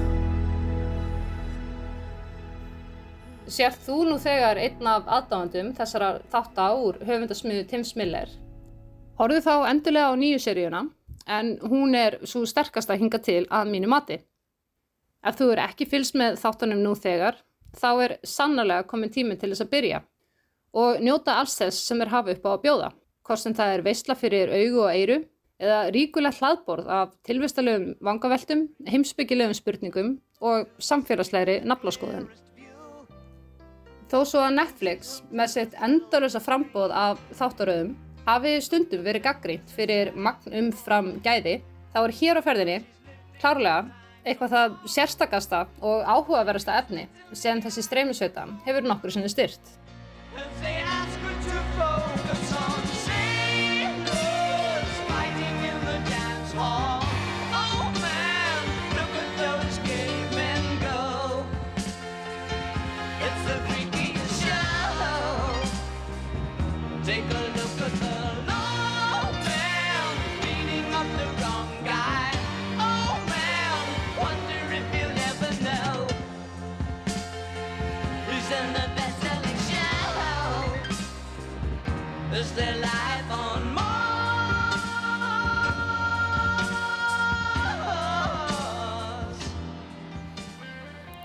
[3.46, 8.30] Sér þú nú þegar einn af aðdáðandum þessara þátta úr höfundasmiðu Tim Smiller?
[9.20, 10.80] Horðu þá endilega á nýju seríuna
[11.30, 14.16] en hún er svo sterkast að hinga til að mínu mati.
[15.22, 17.38] Ef þú er ekki fylst með þáttunum nú þegar,
[17.78, 20.00] þá er sannarlega komin tími til þess að byrja
[20.76, 22.88] og njóta alls þess sem er hafa upp á að bjóða,
[23.22, 25.20] hvort sem það er veistla fyrir augu og eiru
[25.62, 32.26] eða ríkulegt hlaðborð af tilvistalegum vangaveltum, heimsbyggilegum spurningum og samfélagslegri naflaskoðun.
[34.06, 37.94] Þó svo að Netflix með sitt endalösa frambóð af þáttaröðum
[38.26, 41.60] hafi stundum verið gaggrínt fyrir magn umfram gæði,
[41.94, 42.76] þá er hér á ferðinni
[43.40, 49.74] klárlega eitthvað það sérstakasta og áhugaverðasta efni sem þessi streymisveita hefur nokkur sinni styrt.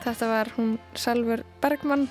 [0.01, 2.07] Þetta var hún Salver Bergman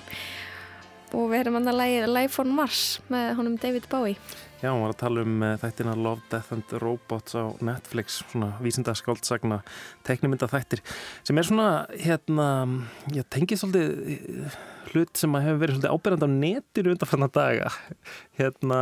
[1.11, 4.15] og við erum annað lægið Life on Mars með honum David Bowie.
[4.61, 8.51] Já, hún var að tala um uh, þættina Love, Death and Robots á Netflix, svona
[8.61, 9.59] vísindaskáldsagna
[10.07, 10.83] teknimynda þættir
[11.25, 12.47] sem er svona, hérna,
[13.15, 14.59] ég tengi svolítið eh,
[14.91, 17.71] hlut sem að hefur verið svolítið ábyrjandi á netinu undanfanna daga.
[18.39, 18.79] Hérna,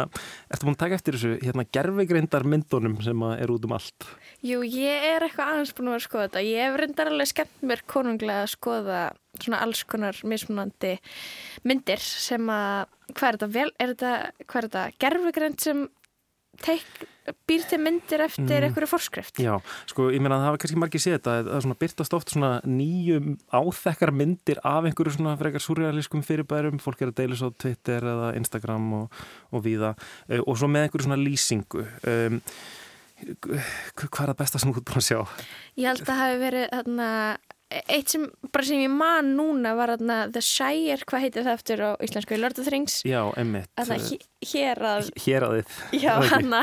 [0.50, 4.08] ertu búin að taka eftir þessu, hérna, gerfegreindar myndunum sem er út um allt?
[4.46, 6.46] Jú, ég er eitthvað aðeins búin að að skoða þetta.
[6.48, 9.02] Ég hef reyndar alveg skemmt mér konunglega að skoða
[9.40, 10.96] svona alls konar mismunandi
[11.68, 13.52] myndir sem að, hvað er þetta
[13.94, 14.14] þetta,
[14.54, 15.86] þetta, gerfugrænt sem
[16.66, 17.06] teik,
[17.46, 18.66] býr til myndir eftir Mm.
[18.70, 19.38] einhverju forskrift?
[19.38, 19.54] Já,
[19.86, 22.30] sko, ég meina að það hafa kannski margir séð þetta að það svona byrtast oft
[22.34, 27.52] svona nýjum áþekkar myndir af einhverju svona frekar surrealískum fyrirbærum, fólk er að deila svo
[27.54, 29.22] Twitter eða Instagram og,
[29.54, 29.94] og víða
[30.28, 32.42] eh, og svo með einhverju svona lýsingu um,
[34.00, 35.22] hvað er það besta sem þú ert búin að sjá?
[35.80, 37.08] Ég held að það hafi verið þarna,
[37.70, 41.84] eitt sem bara sem ég man núna var þarna The Shire, hvað heitir það eftir
[41.86, 42.96] á íslensku, Lord of the Rings?
[43.06, 43.70] Já, emmitt
[44.50, 46.62] hér að Hér að þið Já, hana.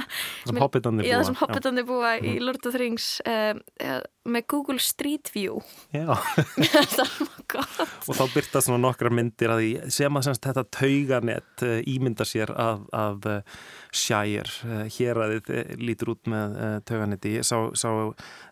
[0.49, 1.27] Sem hobbitandir Já, búa.
[1.29, 2.43] sem hobbitandir búa í Mhm.
[2.47, 5.61] Lord of the Rings um, ja, með Google Street View.
[5.95, 6.09] Já,
[6.97, 7.83] Það var gott.
[8.09, 12.27] Og þá byrta svona nokkra myndir að því sem að semst þetta tauganett uh, ímynda
[12.27, 13.63] sér að, að uh,
[13.95, 17.37] Shire, uh, hér að þið uh, lítur út með tauganetti.
[17.39, 17.93] Ég sá, sá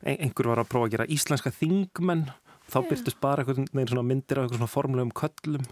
[0.04, 2.28] ein, einhver var að prófa að gera íslenska þingmenn
[2.72, 5.66] þá byrtust bara myndir af einhvern svona formulegum köllum.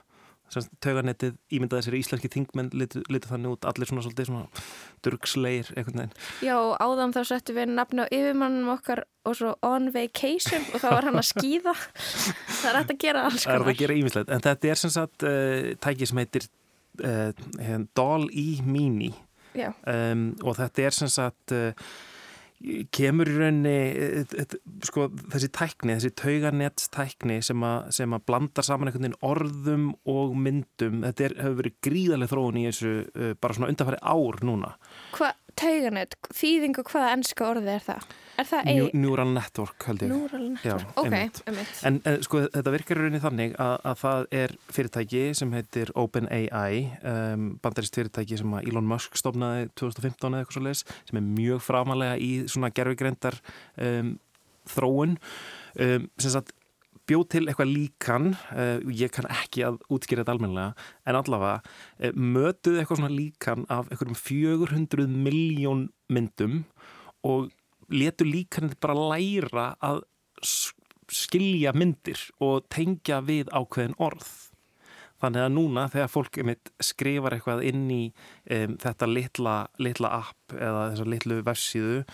[0.53, 4.65] Semst tauganettið ímyndaði sér íslenski þingmenn litu, litu þannig út, allir svona svolítið svona
[5.07, 6.13] durgsleir einhvern veginn.
[6.45, 10.89] Já, áðan þá settum við nafn á yfirmannum okkar og svo on vacation og þá
[10.91, 11.73] var hann að skýða
[12.61, 14.83] Það er hægt að gera alls Það er konar að gera ímislegt, en þetta er
[14.83, 16.49] sem sagt uh, tæki sem heitir
[17.01, 19.13] uh, Doll-E Mini.
[19.57, 19.71] Já.
[19.89, 21.73] um, og þetta er sem sagt uh,
[22.95, 28.91] kemur í rauninni uh, uh, sko, þessi tækni, þessi tauganettstækni sem, sem að blandar saman
[28.91, 33.73] einhvern veginn orðum og myndum þetta er, hefur verið gríðarlega þróun í þessu bara svona
[33.73, 34.75] undanfæri ár núna
[35.17, 38.13] Hvað, tauganet, þýðing og hvaða ennska orði er það?
[38.41, 38.87] Er það eigi?
[38.97, 41.17] Neural Network held ég Neural Network, Já, ok,
[41.51, 41.83] einmitt.
[41.89, 45.93] En uh, sko þetta virkar í rauninni þannig að, að það er fyrirtæki sem heitir
[46.01, 46.73] OpenAI
[47.13, 51.63] um, bandarist fyrirtæki sem Elon Musk stofnaði 2015 eða eitthvað svo leis sem er mjög
[51.67, 53.39] framalega í svona gerfigreindar
[53.77, 54.17] um,
[54.73, 56.55] þróun um, sem sagt
[57.11, 62.13] bjóð til eitthvað líkan uh, ég kann ekki að útskýra þetta almennilega en allavega uh,
[62.15, 66.63] mötuð eitthvað svona líkan af einhverjum 400 miljón myndum
[67.27, 67.51] og
[67.91, 70.03] letu líkanið bara læra að
[71.13, 74.31] skilja myndir og tengja við ákveðin orð.
[75.23, 78.03] Þannig að núna þegar fólk einmitt skrifar eitthvað inn í
[78.51, 82.05] um, þetta litla, litla app eða þessa litlu versiðu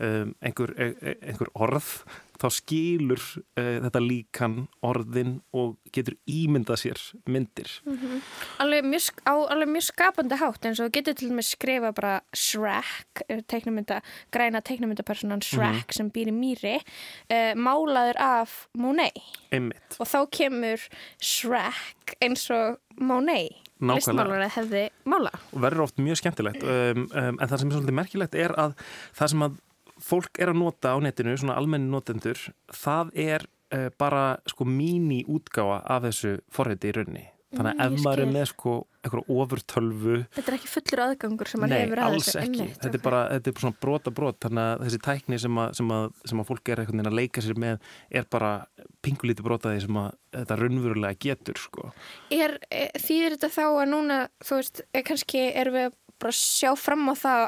[0.00, 1.88] um, einhver, e- e- einhver orð
[2.36, 3.22] þá skilur
[3.56, 7.00] uh, þetta líkan orðin og getur ímyndað sér
[7.32, 7.70] myndir.
[7.88, 8.18] Mhm.
[8.60, 13.22] alveg, mjög, á alveg mjög skapandi hátt eins og getur til dæmis skrifa bara Shrek,
[13.30, 15.92] eh, teiknumynda, græna teiknumyndapersonan Shrek Mhm.
[15.96, 19.16] sem býr í mýri uh, málaður af Monet
[19.50, 19.96] Einmitt.
[19.98, 20.88] og þá kemur
[21.22, 23.98] Shrek eins og Monet Nákvæmlega.
[24.00, 27.98] listmálari hefði mála og verður oft mjög skemmtilegt um, um, en það sem er svolítið
[27.98, 28.76] merkilegt er að
[29.18, 29.58] það sem að
[30.06, 32.40] fólk er að nota á netinu, svona almenni notendur
[32.72, 37.24] það er uh, bara sko míní útgáfa af þessu forriti í raunni.
[37.56, 38.72] Þannig Mm, að ef ég maður er með sko
[39.06, 42.60] eitthvað ofurtölvu Þetta er ekki fullur aðgangur sem maður Nei, hefur að alls þessu ekki.
[42.60, 45.68] einmitt, Þetta er bara, þetta er svona brota brot þannig að þessi tækni sem að,
[45.80, 48.50] sem að, sem að fólk er einhvern veginn að leika sér með er bara
[49.06, 51.90] pingulítið brotaði sem að þetta raunverulega getur sko.
[52.34, 56.42] er, er, þýðir þetta þá að núna þú veist, er, kannski erum við bara að
[56.42, 57.46] sjá fram á það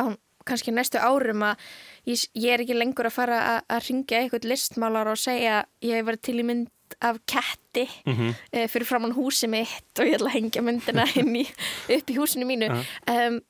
[0.00, 0.04] á
[0.48, 1.60] kannski næstu árum að
[2.08, 6.00] ég, ég er ekki lengur að fara að, að ringja eitthvað listmálar og segja ég
[6.00, 8.34] hef verið til í mynd af ketti Mhm.
[8.52, 11.46] eh, fyrir framann húsi mitt og ég ætla að hengja myndina inn í,
[11.88, 13.28] upp í húsinu mínu Já.
[13.28, 13.40] um,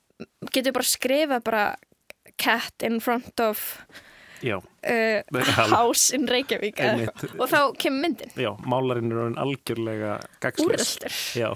[0.53, 1.77] getur bara skrifa bara
[2.37, 3.79] cat in front of
[4.87, 7.35] uh, Nei, house in Reykjavík eitthvað.
[7.37, 8.33] og þá kemur myndin.
[8.41, 10.17] Já, málarinn er algjörlega.
[11.37, 11.51] Já,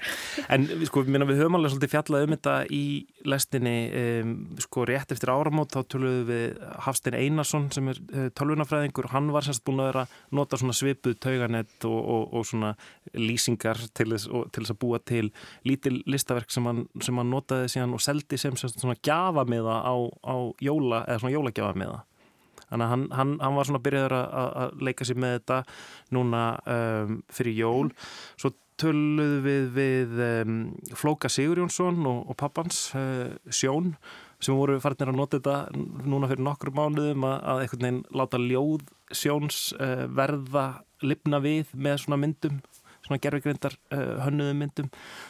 [0.53, 2.85] en sko, minna, við höfum alveg svolítið fjallað um þetta í
[3.25, 9.11] lestinni um, sko rétt eftir áramót þá töluðum við Hafstein Einarsson sem er uh, tölvunafræðingur,
[9.15, 12.75] hann var semst búin að vera að nota svona svipuð tauganett og, og, og svona
[13.17, 15.31] lýsingar til þess, og, til þess að búa til
[15.65, 19.95] lítil listaverk sem hann, sem hann notaði síðan og seldi sem, svona gjafamiða á,
[20.29, 22.03] á jóla, eða svona jólagjafamiða
[22.71, 25.59] Þannig að hann, hann, hann var svona byrjaður að, að- leika sér með þetta
[26.17, 26.43] núna
[26.77, 27.89] um, fyrir jól.
[28.41, 30.55] Svo töluðu við við um,
[30.99, 33.93] Flóka Sigurjónsson og, og pappans uh, Sjón
[34.45, 38.41] sem voru farinir að nota þetta núna fyrir nokkur mánuðum að, að einhvern veginn láta
[38.43, 38.83] ljóð
[39.15, 40.65] Sjóns uh, verða
[41.07, 42.59] lifna við með svona myndum
[43.05, 44.89] svona gerfigreindar uh, hönnuðum myndum.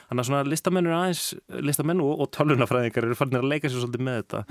[0.08, 1.24] Þannig að svona listamenn eru aðeins
[1.68, 4.44] listamenn og, og tölunafræðingar eru farinir að leika sér svolítið með þetta.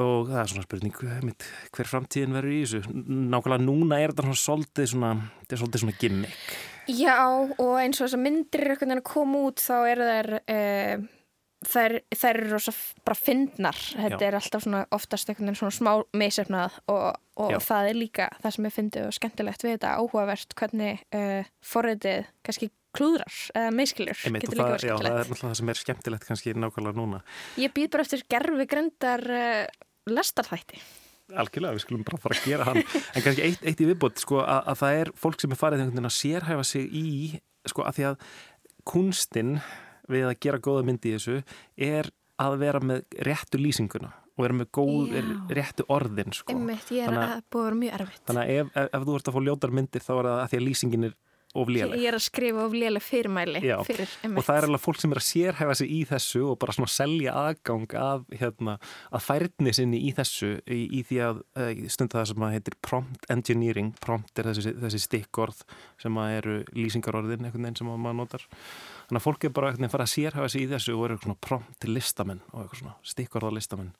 [0.00, 2.82] Og það er svona spurning einmitt, hver framtíðin verður í þessu?
[3.06, 6.52] Nákvæmlega núna er þetta svona svolítið svona, þetta er svolítið svona gimmick.
[6.90, 10.30] Já, og eins og þessar myndir eru einhvern veginn að koma út þá eru þær
[10.40, 11.08] uh,
[11.66, 13.78] þær, þær eru rosa bara fyndnar.
[13.96, 14.26] Þetta Já.
[14.28, 18.56] er alltaf svona oftast einhvern veginn svona smá misefnað og, og það er líka það
[18.56, 24.24] sem er fyndið og skemmtilegt við þetta áhugavert hvernig uh, forritið kannski klúðrar eða miskilur
[24.26, 25.28] Einmitt, getur líka verið já, það er skemmtilegt.
[25.30, 27.20] náttúrulega það sem er skemmtilegt kannski nákvæmlega núna.
[27.60, 30.80] Ég býð bara eftir gerfi grendar uh, lestarþætti.
[31.30, 32.80] Algjörlega, við skulum bara fara að gera hann.
[33.14, 35.84] En kannski eitt, eitt í viðbót sko, að, að það er fólk sem er farið
[35.84, 37.04] einhvern veginn að sérhæfa sig í
[37.70, 38.24] sko, að því að
[38.90, 39.52] kunstinn
[40.10, 41.38] við að gera góða myndi í þessu
[41.90, 46.54] er að vera með réttu lýsinguna og er með góð, er réttu orðin sko.
[46.56, 48.22] Einmitt, ég er Þannig að búið að vera mjög erfitt.
[48.30, 50.48] Þannig að ef, ef, ef þú ert að fá ljótar myndir þá er það að
[50.52, 51.18] því að lýsingin er
[51.54, 51.98] of léleg.
[51.98, 55.20] Ég er að skrifa of léleg fyrirmæli fyrir og það er alveg fólk sem er
[55.20, 58.76] að sérhæfa sig í þessu og bara svona selja aðgang að, hérna,
[59.10, 62.78] að færni sinni í þessu í, í því að uh, stunda það sem að heitir
[62.86, 65.64] prompt engineering prompt er þessi, þessi stikkorð
[66.02, 68.46] sem að eru lýsingarorðin einhvern veginn sem að maður notar
[69.10, 71.16] þannig að fólk er bara veginn að fara að sérhæfa sig í þessu og eru
[71.20, 73.90] svona prompt listamenn og eitthvað svona stikkorða listamenn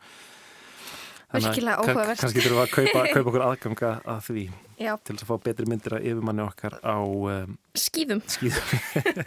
[1.30, 2.18] Virkilega áhugavert.
[2.18, 4.44] kannski þurfum við að kaupa, kaupa okkur aðganga að því
[4.82, 4.92] Já.
[5.06, 8.22] til þess að fá betri myndir af yfirmanni okkar á um, Skýðum.
[8.26, 8.72] skýðum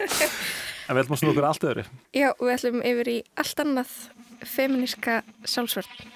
[0.88, 3.94] en við ætlum að snúða okkur allt öðru Já, við ætlum yfir í allt annað
[4.44, 6.12] feminíska sjálfsvörn.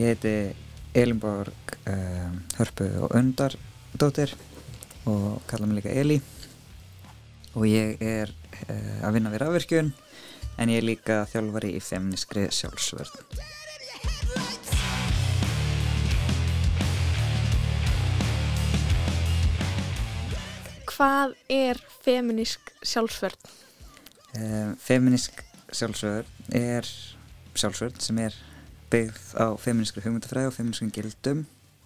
[0.00, 0.56] Ég heiti
[0.96, 3.52] Elinborg um, Hörpu og Undar
[4.00, 4.30] dóttir
[5.04, 6.16] og kalla mig líka Eli
[7.52, 9.92] og ég er uh, að vinna við rafvirkjun
[10.56, 13.12] en ég er líka þjálfari í femniskri sjálfsvörn.
[20.88, 23.50] Hvað er feminísk sjálfsvörn?
[24.32, 26.88] Um, feminisk sjálfsvörn er
[27.52, 28.46] sjálfsvörn sem er
[28.90, 31.44] byggð á feminiskri hugmyndafræði og feminiskum gildum.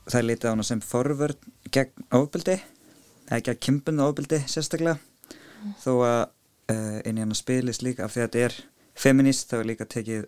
[0.08, 2.58] Það er litið á hana sem forvörn gegn ofbeldi
[3.30, 4.98] eða gegn kynbundu ofbeldi sérstaklega.
[5.80, 6.22] Þó að
[6.72, 8.56] uh, inn í hana spilist líka af því að þetta er
[9.04, 10.26] feminist þá er líka tekið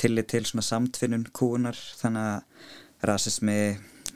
[0.00, 3.58] tillit til svona samtfinnun kúunar þannig að rasismi,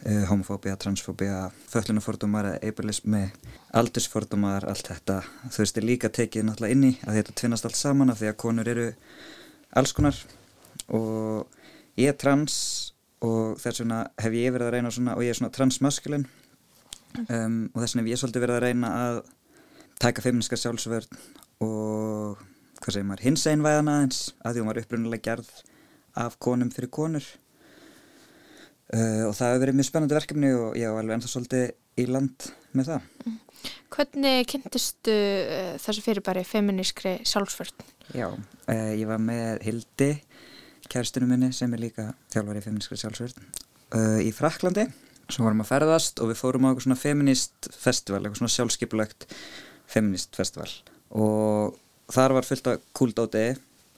[0.06, 3.26] uh, homofóbía, transfóbía, föllunafordómar, ableismi,
[3.76, 5.20] aldursfordómar, allt þetta.
[5.50, 8.40] Þú veist er líka tekið náttúrulega inni að þetta tvinnast allt saman af því að
[8.44, 8.88] konur eru
[9.76, 10.18] alls konar.
[10.94, 11.55] Og
[11.96, 12.56] ég er trans
[13.24, 16.26] og þess vegna hef ég verið að reyna svona, og ég er svona transmaskulin
[17.26, 19.22] um, og þess vegna hef ég svolítið verið að reyna að
[20.02, 21.18] taka feministka sjálfsvörn
[21.64, 22.44] og
[22.82, 25.50] hvað segir maður, hins einn væðan aðeins að því hún var upprunalega gerð
[26.26, 27.24] af konum fyrir konur
[28.92, 32.06] uh, og það hefur verið mjög spennandi verkefni og ég á alveg ennþá svolítið í
[32.10, 33.10] land með það.
[33.96, 37.86] Hvernig kynntistu uh, þessu fyrirbæri feminískri sjálfsvörn?
[38.14, 40.10] Já, uh, ég var með Hildi,
[40.92, 43.46] kæristunum minni sem er líka þjálfari í feministkri sjálfsvörn
[43.96, 44.86] uh, í Fraklandi
[45.32, 49.26] sem vorum að ferðast og við fórum á eitthvað svona feminist festival, eitthvað svona sjálfskipulegt
[49.90, 50.68] feminist festival.
[51.18, 51.74] Og
[52.14, 53.46] þar var fullt af kúldóti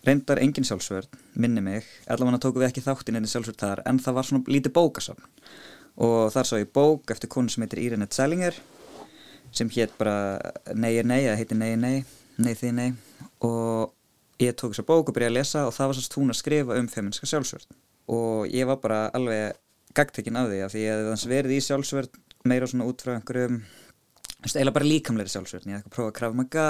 [0.06, 1.84] reyndar engin sjálfsvörn, minni mig.
[2.08, 5.28] Allavega tókum við ekki þáttinn einnig sjálfsvörn þar en það var svona lítið bókasafn.
[5.98, 8.56] Og þar sá ég bók eftir konu sem heitir Irene Zellinger
[9.52, 10.38] sem hétt bara
[10.76, 11.96] Nei er nei, eða heitir Nei er nei,
[12.38, 12.90] Nei því nei.
[13.44, 13.90] Og
[14.42, 16.78] ég tók þessa bók og byrjaði að lesa og það var sannst hún að skrifa
[16.78, 17.78] um feminska sjálfsvörn.
[18.14, 19.58] Og ég var bara alveg
[19.96, 23.58] gagtekinn af því af því að það verið í sjálfsvörn meira svona út frá einhverjum
[24.44, 25.72] eiginlega bara líkamleiri sjálfsvörn.
[25.72, 26.68] Ég ætla að prófa að krafa maga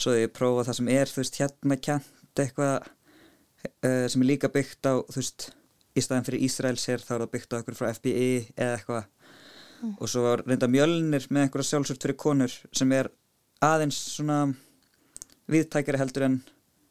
[0.00, 4.52] svo ég prófa það sem er, þú veist, hérna kjent eitthvað uh, sem er líka
[4.54, 5.48] byggt á, þú veist
[5.98, 9.08] í staðan fyrir Ísraels hér þá er það byggt á eitthvað frá FBI eða eitthvað.
[9.98, 13.10] Og svo var reynda mjölnir með einhverja sjálfsvörn fyrir konur sem er
[13.62, 14.38] aðeins svona
[15.50, 16.40] viðtækjari heldur en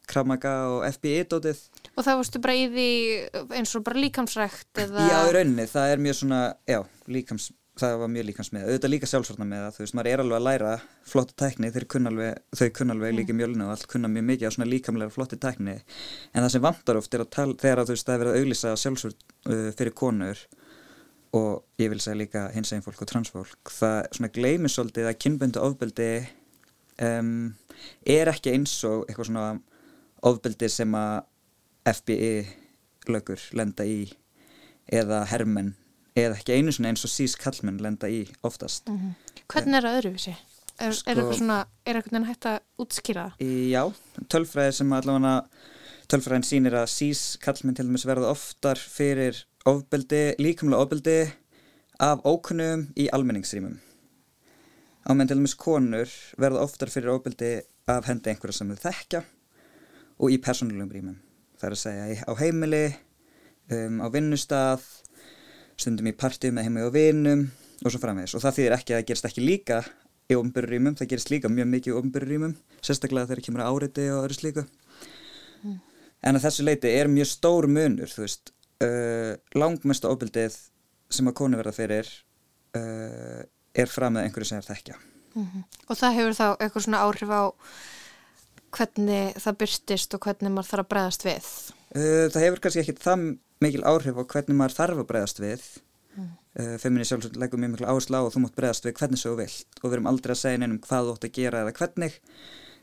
[0.08, 1.60] kramaga og FBI-dótið
[1.98, 2.90] Og það varstu bara í því
[3.58, 5.06] eins og bara líkamsrækt eða...
[5.08, 6.78] Já, í rauninni, það er mjög svona, já,
[7.10, 7.48] líkams,
[7.78, 10.38] það var mjög líkams með, auðvitað líka sjálfsvarnar með það, þú veist, maður er alveg
[10.38, 10.74] að læra
[11.10, 14.46] flotta tækni, þeir kunna alveg, þau kunna alveg líka mjölinu og allt kunna mjög mikið
[14.46, 15.76] á svona líkamlega flotti tækni,
[16.30, 18.34] en það sem vantar oft er að tala, þegar að þú veist, það er verið
[18.34, 20.44] að auglýsa sjálfsvörn uh, fyrir konur
[21.38, 25.18] og ég vil segja líka hins eginn fólk og transfólk, það svona gleymir svolítið að
[25.24, 26.12] kynböndu ofbeldi
[27.04, 27.32] um,
[28.06, 29.48] er ekki eins og eitthvað svona
[30.26, 31.24] ofbeldi sem að
[31.88, 32.32] FBI
[33.08, 34.08] lögur lenda í
[34.92, 35.74] eða hermenn
[36.18, 38.88] eða ekki einu svona eins og sís kallmenn lenda í oftast.
[38.90, 39.14] Mhm.
[39.48, 40.36] Hvernig er það öðruvísi?
[40.78, 43.70] Er, Sko- er eitthvað svona, er eitthvað hægt að útskýra það?
[43.70, 43.82] Já,
[44.30, 45.48] tölfræði sem allavega
[46.08, 51.32] tölfræðin sýnir að sís kallmenn til dæmis verða oftar fyrir ofbeldi, líkamlega ofbeldi
[52.00, 53.78] af ókunnum í almenningsrýmum.
[55.06, 56.08] Á meðan til dæmis konur
[56.38, 59.24] verða oftar fyrir ofbeldi af hendi einhverja sem þau þekkja
[60.18, 61.20] og í persónulegum rýmum.
[61.58, 62.84] Það er að segja á heimili,
[63.74, 64.84] um, á vinnustað,
[65.78, 67.48] stundum í partíu með heimi og vinum
[67.84, 68.34] og svo framvegis.
[68.34, 69.80] Og það þýðir ekki að það gerist ekki líka
[70.28, 72.54] í ofnbyrru rýmum, það gerist líka mjög mikið í ofnbyrru rýmum,
[72.84, 74.64] sérstaklega þegar kemur að áriti og öðru slíku.
[76.26, 78.50] En að þessu leiti er mjög stór munur, þú veist,
[78.84, 80.56] uh, langmesta ofbildið
[81.14, 82.10] sem að konu verða fyrir
[82.76, 83.44] uh,
[83.78, 84.98] er fram með einhverju sem er þekkja.
[85.38, 85.62] Mhm.
[85.86, 87.42] Og það hefur þá eitthvað svona áhrif á
[88.74, 91.50] hvernig það byrstist og hvernig maður þarf að bregðast við.
[91.94, 93.26] Uh, það hefur kannski ekki það
[93.64, 95.66] mikil áhrif á hvernig maður þarf að bregðast við.
[96.58, 99.34] Uh, feminist sjálfsvörð leggur mjög miklu áherslu á og þú mátt bregðast við hvernig svo
[99.38, 102.16] vilt og við erum aldrei að segja neinum hvað þú átt að gera eða hvernig.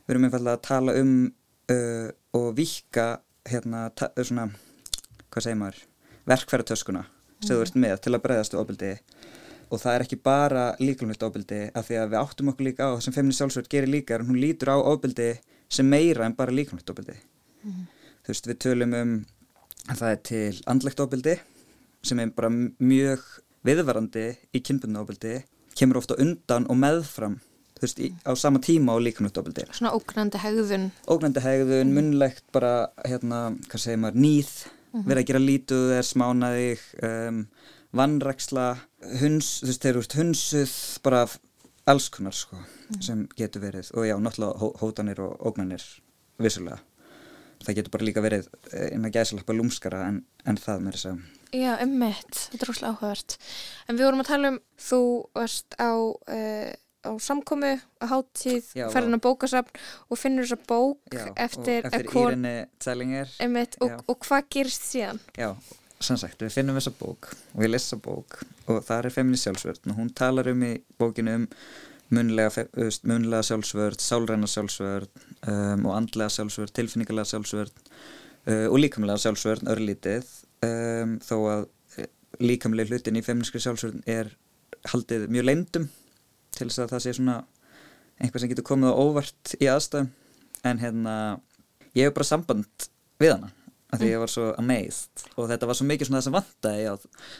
[0.05, 1.11] Við erum einfallega að tala um
[1.73, 2.07] uh,
[2.39, 3.07] og vika
[3.45, 3.89] hérna,
[4.21, 4.47] svona,
[5.29, 5.81] hvað segir maður
[6.25, 7.03] verkfæratöskuna
[7.43, 8.93] sem þú ert með til að bregðast við ofbeldi.
[9.73, 12.91] Og það er ekki bara líkalmjöld ofbeldi af því að við áttum okkur líka á
[13.03, 14.17] sem feminist sjálfsvörð gerir líka
[15.69, 17.15] sem meira en bara líkalmjöld ofbeldi
[17.65, 19.15] þú veist við tölum um
[19.89, 21.35] að það er til andlegt ofbeldi
[22.05, 23.25] sem er bara mjög
[23.65, 25.35] viðvarandi í kynbundna ofbeldi
[25.75, 27.39] kemur ofta undan og meðfram
[27.75, 30.91] þú veist, í, á sama tíma á líkamlegt ofbeldi Svona ógnandi hegðun.
[31.11, 34.53] ógnandi hegðun, munnlegt bara hérna, hvað segir maður, nýð
[34.95, 35.03] Mhm.
[35.09, 37.39] verið að gera lítuð er smánaðig um,
[37.91, 38.77] vannræksla
[39.19, 41.25] huns, þú veist, þeir eru hunsuð bara
[41.91, 42.55] alls konar sko,
[43.01, 45.85] sem getur verið og já, náttúrulega hó hótanir og ógnanir
[46.41, 46.81] vissulega
[47.65, 51.23] það getur bara líka verið eh, innan gæsalappa lúmskara en, en það með þess að
[51.55, 53.35] Já, emmitt, þetta er rosalega áhugavert.
[53.87, 54.99] En við vorum að tala um, þú
[55.37, 56.73] varst á, uh,
[57.05, 59.79] á samkomu, á hátíð, Já, ferðin á bókasafn
[60.09, 63.97] og finnur þessa bók já, eftir, og eftir Írene Zellinger Einmitt, og, Já.
[64.03, 65.21] og hvað gerist síðan?
[65.39, 65.53] Já,
[66.03, 69.47] sem sagt, við finnum þessa bók og við lesum þessa bók og það er feminist
[69.47, 71.47] sjálfsvörð og hún talar um í bókinu um
[72.13, 72.65] munlega,
[73.07, 75.09] munlega sjálfsvörð, sálræna sjálfsvörð
[75.49, 80.29] um, og andlega sjálfsvörð, tilfinningalega sjálfsvörð uh, og líkamlega sjálfsvörð örlítið.
[80.65, 81.65] Um, þó að
[81.99, 82.09] eh,
[82.41, 84.31] líkamlega hlutin í feministkri sjálfsvörð er
[84.91, 85.89] haldið mjög leyndum
[86.55, 87.35] til þess að það sé svona
[88.21, 90.09] einhvað sem getur komið á óvart í aðstæðum.
[90.65, 91.15] En hérna
[91.93, 92.89] ég hef bara samband
[93.21, 93.51] við hana
[93.93, 95.23] af því ég var svo amazed.
[95.37, 96.91] Og þetta var svo mikið svona það sem vantaði já,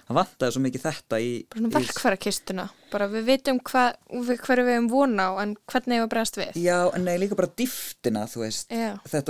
[0.08, 3.98] það vantaði svo mikið þetta í, í verkfærakistuna, bara við vitum hvað,
[4.44, 6.60] hverju við hefum vona á en hvernig hefur bregðast við?
[6.62, 8.76] já, en nei, líka bara dýftina þú veist,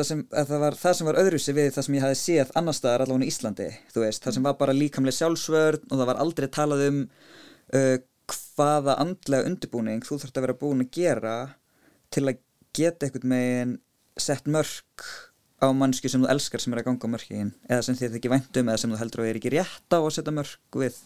[0.06, 2.78] sem að það var það sem var öðruvísi við það sem ég hafi séð annar
[2.78, 6.22] staðar allavega í Íslandi, þú veist, það sem var bara líkamlega sjálfsvörn og það var
[6.26, 7.96] aldrei talað um uh,
[8.56, 11.36] hvaða andlega undirbúning þú þurft að vera búin að gera
[12.14, 12.42] til að
[12.76, 13.74] geta einhvern megin
[14.20, 15.06] sett mörk
[15.66, 18.72] á mannsku sem þú elskar sem er að ganga mörkin eða sem þið þykir væntum
[18.72, 20.98] eða sem þú heldur að er ekki rétt á að setja mörk við.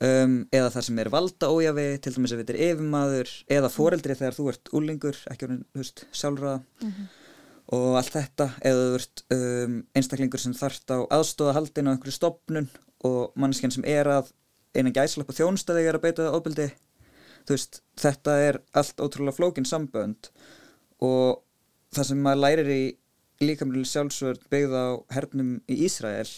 [0.00, 4.14] Um, eða það sem er valda ójafi til dæmis ef þetta er yfirmaður eða foreldri
[4.16, 6.62] þegar þú ert úlingur ekki orðin, þú veist, sjálfraða
[7.76, 12.16] og allt þetta eða þú ert um, einstaklingur sem þarft á aðstóða haldin á einhverju
[12.16, 12.70] stopnun
[13.04, 14.32] og mannskjan sem er að
[14.72, 16.66] einan gæslapp og þjónstæði er að beita það ofbeldi.
[17.44, 20.30] Þú veist, þetta er allt ótrúlega flókin sambönd
[21.04, 21.42] og
[21.94, 22.82] það sem maður lærir í
[23.40, 24.86] líkamlega sjálfsvörð byggð á
[25.16, 26.28] hernum í Ísrael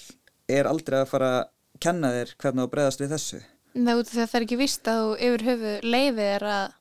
[0.53, 1.48] er aldrei að fara að
[1.82, 3.40] kenna þér hvernig að bregðast við þessu?
[3.72, 6.46] Nei, út af því að það er ekki vist að þú yfir höfu leifið er
[6.53, 6.78] að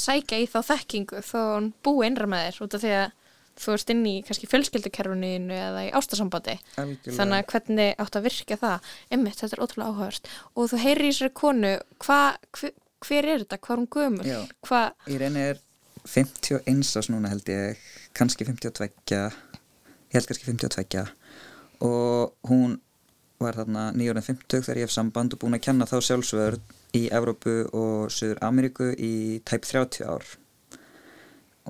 [0.00, 3.08] sækja í þá þekkingu þó hún búi innra með þér út af því að
[3.60, 7.16] þú ert inn í kannski fjölskyldukerfuninu eða í ástasambandi Algjörlega.
[7.18, 8.86] þannig að hvernig átt að virka það?
[9.12, 10.30] Einmitt, þetta er ótrúlega áhugavert.
[10.56, 11.72] Og þú heyrir í þessari konu
[12.06, 12.20] hva,
[12.56, 12.72] hver,
[13.04, 14.24] hver er þetta, hvað er hún gömul?
[14.30, 14.38] Já.
[14.64, 15.60] hvað, Í reyni er
[16.08, 17.80] 51 ás núna held ég,
[18.16, 21.08] kannski 52, ég held kannski 52
[21.80, 22.78] og hún
[23.40, 27.54] var þarna 950 þegar ég hef samband og búin að kenna þá sjálfsvörð í Evrópu
[27.76, 30.26] og Suður Ameríku í tæp 30 ár.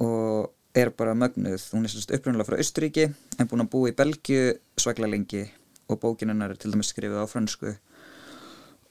[0.02, 3.94] Og er bara mögnuð, hún er sérst upprunalega frá Östuríki en búin að búa í
[3.94, 5.44] Belgíu svaklega lengi.
[5.90, 7.76] Og bókin hennar er til dæmis skrifið á frönsku.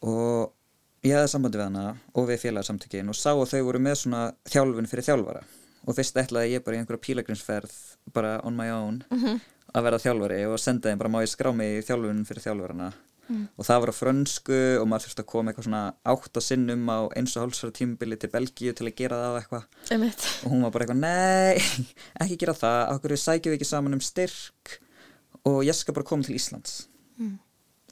[0.08, 0.52] Og
[1.04, 1.84] ég hefði sambandi við hana
[2.14, 5.44] og við félagsamtökin og sá að þau voru með svona þjálfun fyrir þjálfara.
[5.88, 7.76] Og fyrst ætlaði ég bara í einhverja pílagrinsferð
[8.14, 9.40] bara on my own Mhm.
[9.76, 12.94] að vera þjálfari og senda þeim bara má ég skrá mig í þjálfun fyrir þjálfarana?
[13.30, 13.48] Mm.
[13.60, 17.00] og það var á frönsku og maður þurfti að koma eitthvað svona átta sinnum á
[17.14, 19.66] eins og hálsfara tímubili til Belgíu til að gera það á eitthvað.
[20.46, 21.62] Og hún var bara eitthvað, nei,
[22.26, 22.80] ekki gera það.
[22.96, 24.80] Okkur við sækjum ekki saman um styrk?
[25.46, 26.88] Og ég skal bara koma til Íslands.
[27.20, 27.38] Mm.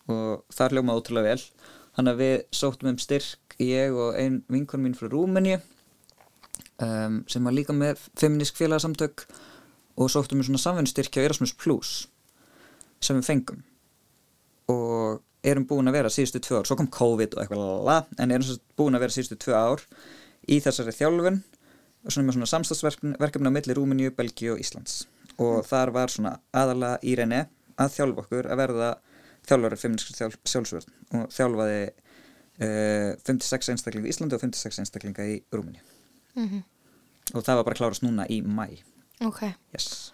[0.09, 1.41] og það hljómaði ótrúlega vel
[1.97, 7.43] þannig að við sóttum um styrk ég og ein vinkon mín frá Rúmeni um, sem
[7.43, 9.25] var líka með feministk félagsamtök
[9.97, 11.95] og sóttum um svona samvinnstyrk hjá Erasmus Plus
[13.01, 13.63] sem við fengum.
[14.69, 18.33] Og erum búin að vera síðustu tvö ár, svo kom COVID og eitthvað lala, en
[18.33, 19.83] erum búin að vera síðustu tvö ár
[20.47, 25.05] í þessari þjálfun og svona með svona samstagsverkefni á milli Rúmeníu, Belgíu og Íslands.
[25.41, 27.43] Og þar var svona aðalega í reyni
[27.77, 28.91] að þjálfa okkur að verða
[29.47, 35.39] þjálfari feministkri þjálf, sjálfsvörn og þjálfaði uh, 56 einstaklinga í Íslandi og 56 einstaklinga í
[35.53, 35.83] Rúmeníu
[36.37, 36.59] Mhm.
[37.33, 38.67] og það var bara klárast núna í mæ
[39.25, 39.39] ok
[39.73, 40.13] yes.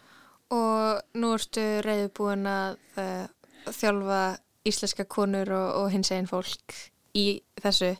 [0.55, 3.25] og nú ertu reyðubúin að uh,
[3.67, 4.21] þjálfa
[4.63, 6.77] íslenska konur og, og hins einn fólk
[7.13, 7.97] í þessu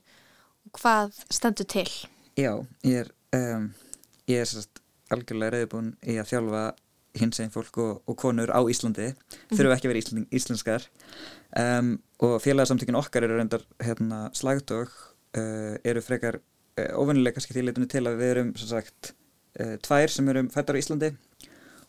[0.79, 1.89] hvað stendur til?
[2.39, 2.55] Já,
[2.88, 3.67] ég er um,
[4.31, 4.63] ég er
[5.13, 6.63] algjörlega reyðbúin í að þjálfa
[7.20, 9.11] hins einn fólk og, og konur á Íslandi
[9.53, 10.88] þurfa ekki að vera íslending, íslenskar.
[11.59, 14.89] Um, og félagsamtökin okkar eru reyndar hérna, slagtog
[15.38, 19.14] uh, eru frekar uh, óvennilega kannski því leitunni til að við erum sagt
[19.59, 21.14] uh, tvær sem erum fættar á Íslandi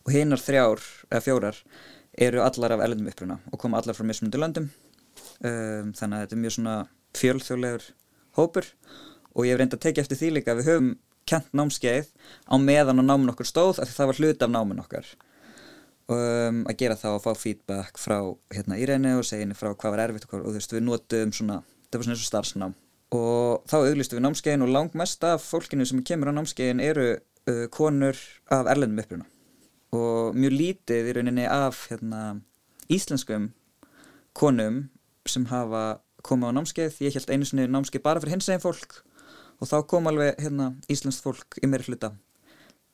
[0.05, 1.61] og hinnar þrjár eða fjórar
[2.25, 4.69] eru allar af erlendum uppruna og koma allar frá mismunandi löndum.
[5.41, 6.75] Um, þannig að þetta er mjög svona
[7.15, 7.89] fjölþjóðlegur
[8.37, 8.69] hópur
[9.35, 10.93] og ég hef reynd að tekið eftir því líka að við höfum
[11.29, 12.09] kent námskeið
[12.47, 15.11] á meðan á námin okkur stóð af því það var hluti af námin okkar.
[16.05, 18.19] Um, að gera það og fá feedback frá
[18.53, 21.31] hérna Irene og segja henni frá hvað var erfitt hvað, og þú veist við notum
[21.33, 22.75] svona, það var svona eins og starfsnám.
[23.15, 27.65] Og þá auglistu við námskeiðin og langmest af fólkinu sem kemur á námskeiðin eru uh,
[27.73, 28.19] konur
[28.53, 29.25] af erlendum uppruna.
[29.97, 32.21] Og mjög lítið í rauninni af hérna,
[32.91, 33.49] íslenskum
[34.37, 34.83] konum
[35.25, 38.99] sem hafa komið á námskeið ég held einu sinni námskeið bara fyrir hins eginn fólk
[39.59, 42.11] og þá kom alveg hérna, íslenskt fólk í meiri hluta.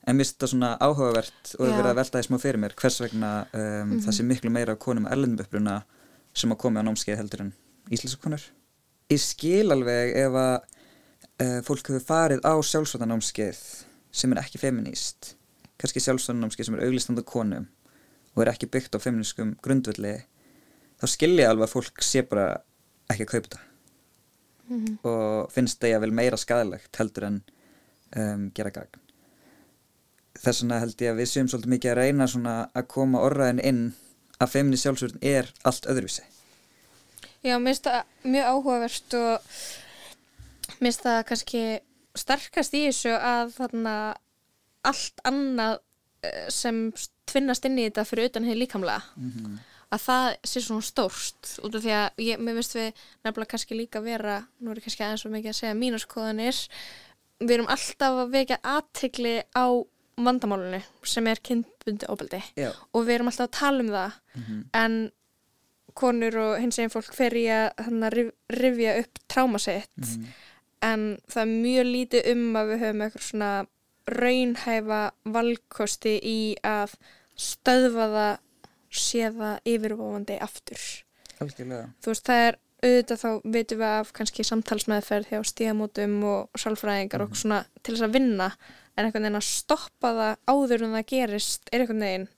[0.08, 2.76] En mér finnst þetta svona áhugavert og það verið að velta því smá fyrir mér
[2.82, 4.00] hvers vegna um, Mhm.
[4.06, 5.84] það sé miklu meira konum uppruna
[6.34, 7.54] sem að komið á námskeið heldur en
[7.92, 8.42] íslenska konur.
[9.12, 10.56] Ég skil alveg ef að
[11.42, 13.62] uh, fólk hefur farið á sjálfsvartanámskeið
[14.12, 15.36] sem er ekki feminist
[15.82, 17.68] kannski sjálfsvartanámskeið sem er auglistanda konum
[18.36, 20.16] og er ekki byggt á feminískum grundvöldi
[21.02, 22.62] þá skil ég alveg að fólk sé bara
[23.12, 23.62] ekki að kaupa
[24.72, 24.98] þetta Mhm.
[25.04, 27.42] og finnst það vel meira skadalegt heldur en
[28.16, 29.00] um, gera gagn.
[30.42, 33.60] Þess vegna held ég að við séum svolítið mikið að reyna svona að koma orðaðin
[33.68, 33.82] inn
[34.42, 36.24] að femini sjálfsvörn er allt öðruvísi.
[37.44, 39.54] Já, mér finnst það mjög áhugavert og
[40.80, 41.64] mér finnst það kannski
[42.16, 43.96] sterkast í þessu að þarna
[44.84, 45.80] allt annað
[46.24, 46.92] eh, sem
[47.30, 49.02] tvinnast inn í þetta fyrir utan hefur líkamlega
[49.92, 52.92] að það sé svona stórt út af því að ég, mér finnst við
[53.26, 56.60] nefnilega kannski líka vera, nú er ég kannski aðeins svo mikið að segja mínaskoðanir,
[57.42, 59.66] við erum alltaf að vekja aðtegli á
[60.22, 62.72] vandamálunni sem er kynbundi óbeldi Já.
[62.94, 64.62] og við erum alltaf að tala um það Mhm.
[64.74, 65.12] en
[65.94, 70.28] konur og hins eginn fólk fer í að rifja upp tráma sitt Mhm.
[70.82, 73.68] en það er mjög lítið um að við höfum eitthvað svona
[74.08, 76.94] raunhæfa valkosti í að
[77.38, 78.40] stöðva það
[78.92, 80.84] sé það yfirvofandi aftur.
[81.42, 81.88] Algjörlega.
[82.04, 87.26] þú veist það er auðvitað þá veitum við af kannski samtalsmeðferð hjá stíðamótum og sálfræðingar
[87.28, 88.52] og svona til þess að vinna.
[88.98, 92.30] En einhvern veginn að stoppa það áður en það gerist er einhvern veginn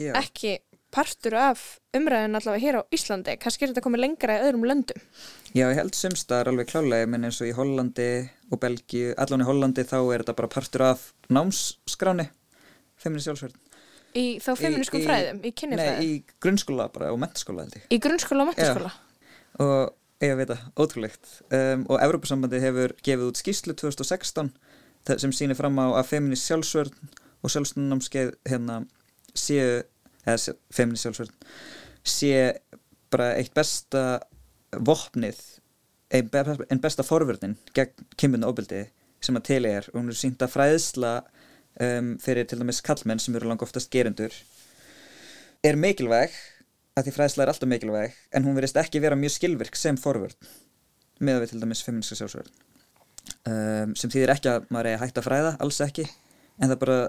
[0.00, 0.12] Já.
[0.18, 0.54] ekki
[0.92, 1.62] partur af
[1.96, 3.36] umræðin allavega hér á Íslandi.
[3.40, 5.04] Kannski er þetta komið lengra í öðrum löndum.
[5.52, 8.08] Já, ég held sumstaðar alveg klálega, menn eins og í Hollandi
[8.52, 12.28] og Belgíu, allan í Hollandi þá er þetta bara partur af námsskráni,
[13.00, 13.56] femini sjálfsverð.
[14.18, 17.88] Í þá feminískum fræðum, í kynjafræðum Nei, í grunnskóla bara og mentaskóla held ég.
[17.88, 18.92] í grunnskóla og mentaskóla
[19.62, 21.30] Og ég veit það, ótrúlegt.
[21.52, 24.52] Um, og Evrópusambandi hefur gefið út skýslu 2016
[25.08, 26.94] þar sem sýnir fram á að femini sjálfsverð
[27.42, 28.78] og sjálfsnámskeið hérna
[29.34, 29.82] séu,
[30.24, 31.34] eða femini sjálfsverð,
[32.06, 32.36] sé
[33.12, 34.22] bara eitt besta
[34.72, 35.40] vopnið
[36.12, 38.84] ein, be ein besta forvörnin gegn kynbundu óbyldi
[39.22, 41.12] sem að til er og hún er sínt að fræðsla
[41.80, 44.34] um, fyrir til dæmis kallmenn sem eru langa oftast gerendur.
[45.64, 46.34] Er mikilvæg
[46.98, 50.36] að því fræðsla er alltaf mikilvæg en hún verðist ekki vera mjög skilvirk sem forvörn
[51.22, 52.52] með að við til dæmis feministka sjálfsvörn.
[53.46, 56.06] Um, sem þýðir ekki að maður er að hætta fræða alls ekki
[56.58, 57.00] en það bara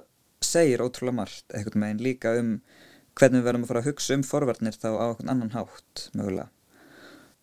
[0.44, 2.58] segir ótrúlega margt eitthvað meginn líka um
[3.18, 6.50] hvernig við verðum að fara að hugsa um forvarnir þá á einhvern annan hátt mögulega.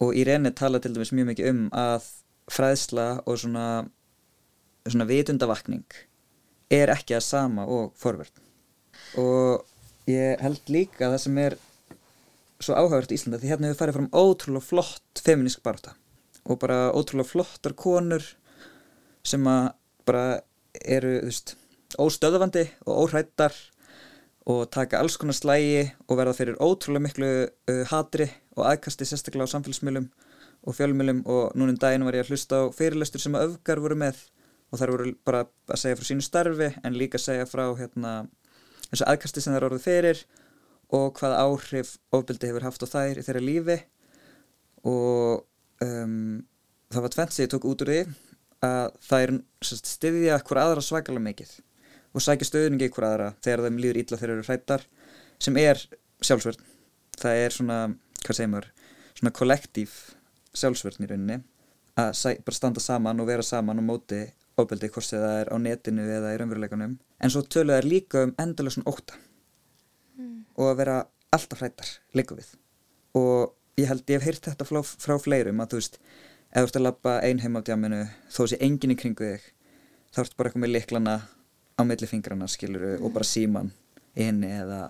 [0.01, 2.07] Og Irene tala til dæmis mjög mikið um að
[2.51, 3.67] fræðsla og svona
[4.89, 5.85] svona vitundavakning
[6.71, 8.45] er ekki að sama og forvörn.
[9.21, 11.57] Og ég held líka að það sem er
[12.61, 15.95] svo áhugavert í Íslanda því hérna hefur farið fram ótrúlega flott feminísk barta
[16.45, 18.25] og bara ótrúlega flottar konur
[19.27, 19.73] sem að
[20.09, 20.25] bara
[20.81, 21.55] eru þú veist,
[22.01, 23.55] óstöðvandi og óhrættar
[24.51, 29.49] og taka alls konar slægi og verða fyrir ótrúlega miklu uh, hatri og aðkasti sérstaklega
[29.49, 30.09] á samfélagsmiðlum
[30.67, 31.23] og fjölmiðlum.
[31.27, 34.23] Og núna um daginn var ég að hlusta á fyrirlestur sem að öfgar voru með
[34.71, 38.13] og þær voru bara að segja frá sínu starfi en líka að segja frá hérna,
[38.89, 40.23] þessu aðkasti sem þær orðið fyrir
[40.95, 43.79] og hvað áhrif ofbeldi hefur haft á þær í þeirra lífi.
[44.91, 45.43] Og
[45.85, 46.41] um,
[46.91, 48.01] það var tvent sem ég tók út úr því
[48.67, 49.35] að er
[49.71, 51.53] stiðja hver aðra svakalega mikið
[52.11, 54.87] og sækja stöðningi hver aðra þegar þeim líður illa þegar þeir eru hrættar
[55.41, 55.83] sem er
[56.27, 56.67] sjálfsvörn.
[57.21, 57.79] Það er svona,
[58.25, 58.69] hvað segir maður
[59.15, 59.95] svona kollektív
[60.57, 61.39] sjálfsvörn í rauninni
[62.01, 64.25] að bara standa saman og vera saman og móti
[64.63, 68.35] ofbeldi hvort það er á netinu eða í raunveruleikunum en svo töluð er líka um
[68.39, 69.19] endalega svona óta
[70.57, 70.97] og að vera
[71.35, 72.49] alltaf hrættar líka við.
[73.17, 76.01] Og ég held ég hef heyrt þetta frá, frá fleirum að þú veist
[76.51, 78.01] ef þú ert að lappa ein heim á djáminu
[78.33, 79.47] þó sé enginn í kringu þig
[80.11, 81.15] þá ertu bara eitthvað með liklana
[81.79, 83.71] á milli fingrana skiluru og bara síman
[84.19, 84.81] í henni eða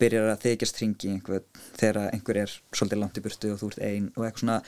[0.00, 1.44] byrjar að þykjast hringi einhver
[1.76, 4.58] þegar einhver er svolítið langt í burtu og þú ert ein og eitthvað svona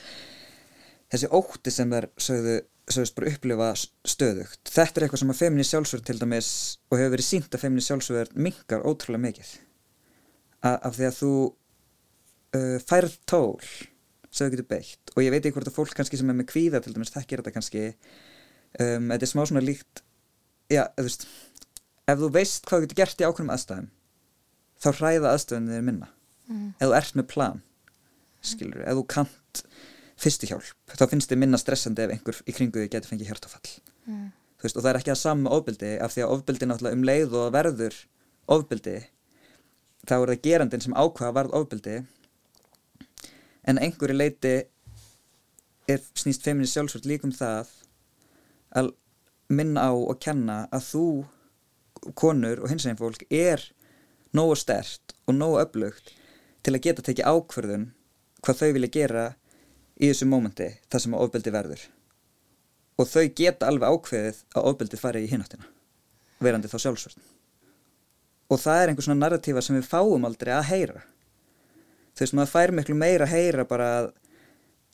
[1.11, 2.55] þessi ótti sem þær sögðu
[2.85, 3.69] bara upplifa
[4.05, 4.61] stöðugt.
[4.69, 6.49] Þetta er eitthvað sem að feminist sjálfsverð til dæmis
[6.91, 9.53] og hefur verið sínt að feminist sjálfsverð minkar ótrúlega mikið.
[10.65, 11.31] A af því að þú
[12.55, 13.59] uh, færð tól
[14.35, 16.49] sem þú getur beitt og ég veit ekki hvort að fólk kannski sem er með
[16.51, 20.01] kvíða til dæmis þekkir þetta kannski um, þetta er smá svona líkt
[20.71, 21.27] já, þú veist
[22.05, 23.87] ef þú veist hvað þú getur gert í ákveðnum aðstæðum
[24.83, 26.11] þá hræða aðstöðunni þér minna.
[26.45, 26.67] Mm.
[26.77, 27.63] ef þú ert með plan
[28.45, 29.63] skilur, ef þú kant
[30.19, 33.71] fyrstu hjálp, þá finnst þið minna stressandi ef einhver í kringu þið getur fengið hjartafall.
[34.07, 34.27] Mm.
[34.61, 37.35] veist, og það er ekki að sama ofbeldi af því að ofbeldi náttúrulega um leið
[37.39, 37.97] og verður
[38.55, 38.95] ofbeldi
[40.05, 41.95] þá er það gerandin sem ákvaða varð ofbeldi.
[43.65, 44.55] En einhverju leiti
[45.89, 47.71] er snýst feminist sjálfsvöld líka um það
[48.75, 48.91] að
[49.53, 51.07] minna á og kenna að þú
[52.17, 53.61] konur og hins veginn fólk er
[54.35, 56.13] nógu stert og nógu öflugt
[56.65, 57.85] til að geta tekið ákvörðun
[58.45, 59.25] hvað þau vilja gera
[59.99, 61.85] í þessu mómenti þar sem að ofbeldi verður.
[62.95, 65.67] Og þau geta alveg ákveðið að ofbeldið fari í hináttina
[66.43, 67.25] verandi þá sjálfsvörn.
[68.51, 71.01] Og það er einhver svona narratífa sem við fáum aldrei að heyra.
[72.15, 74.11] Þú veist maður fær miklu meira að heyra bara að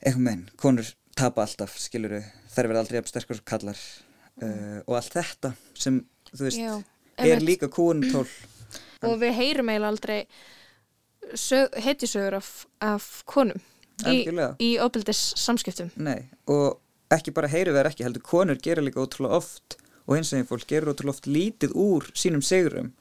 [0.01, 0.87] einhver menn, konur
[1.17, 2.21] tapa alltaf skiluru,
[2.53, 3.77] þær verða aldrei sterkur kallar
[4.41, 5.99] uh, og allt þetta sem
[6.31, 6.73] þú veist Já,
[7.21, 8.25] er líka kúntól
[9.01, 10.19] og við heyrum eiginlega aldrei
[11.85, 12.49] heitjusögur af,
[12.83, 13.61] af konum
[14.09, 14.55] Algjörlega.
[14.63, 16.79] í ofbildis samskiptum Nei, og
[17.11, 19.77] ekki bara heyru verð ekki heldur, konur gera líka ótrúlega oft
[20.07, 22.91] og hins veginn fólk gerur ótrúlega oft lítið úr sínum sigurum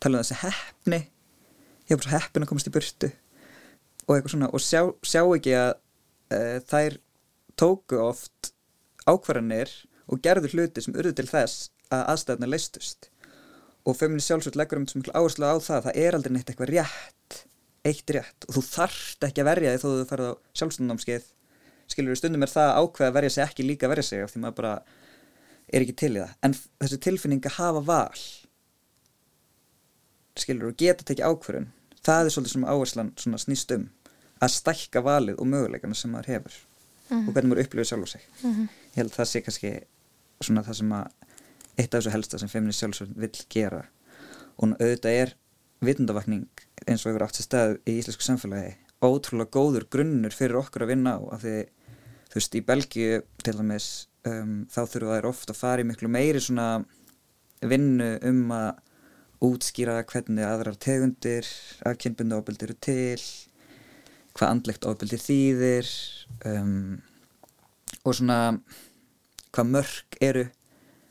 [0.00, 1.00] tala um þessi heppni.
[1.86, 3.10] Ég er bara heppin að komast í burtu.
[4.06, 5.72] Og eitthvað svona og sjá, sjá ekki að
[6.36, 6.98] uh, þær
[7.58, 8.52] tóku oft
[9.06, 9.72] ákvarðanir
[10.06, 13.10] og gerðu hluti sem urðu til þess að aðstæðna leistust
[13.86, 16.72] og feminist sjálfsvöld leggur um þessu miklu áherslu á það það er aldrei neitt eitthvað
[16.74, 17.36] rétt
[17.86, 21.26] eitt rétt og þú þarft ekki að verja þig þó þú ferð á sjálfstöndnámskeið
[21.92, 24.32] skilur stundum er það að ákveða að verja sig ekki líka að verja sig af
[24.34, 24.74] því maður bara
[25.72, 28.22] er ekki til í það en þessi tilfinning að hafa val
[30.36, 31.68] skilur og geta tekið ákvörun
[32.06, 33.86] það er svolítið sem áherslan snýst um
[34.44, 36.56] að stækka valið og möguleikana sem maður hefur
[37.06, 37.28] Mhm.
[37.28, 38.62] og hvernig maður upplifir sjálf sig Mhm.
[38.66, 39.70] ég held að það sé kannski
[40.42, 41.06] svona það sem að
[41.78, 43.86] eitt af þessu helsta sem feminist sjálfsvörn vill gera
[44.58, 45.34] og auðvitað er
[45.80, 46.48] vitundavakning
[46.84, 48.74] eins og hefur átt sér stað í íslensku samfélagi
[49.04, 51.56] ótrúlega góður grunnur fyrir okkur að vinna á af því
[52.30, 53.88] þú veist í Belgíu til dæmis
[54.28, 56.68] um, þá þurfa þær oft að fara í miklu meiri svona
[57.64, 58.82] vinnu um að
[59.46, 61.48] útskýra hvernig aðrar tegundir
[61.86, 63.22] af kynbundu ofbeldi eru til
[64.36, 65.92] hvað andlegt ofbeldi þýðir
[66.48, 66.98] um,
[68.04, 68.38] og svona
[69.56, 70.44] hvað mörg eru.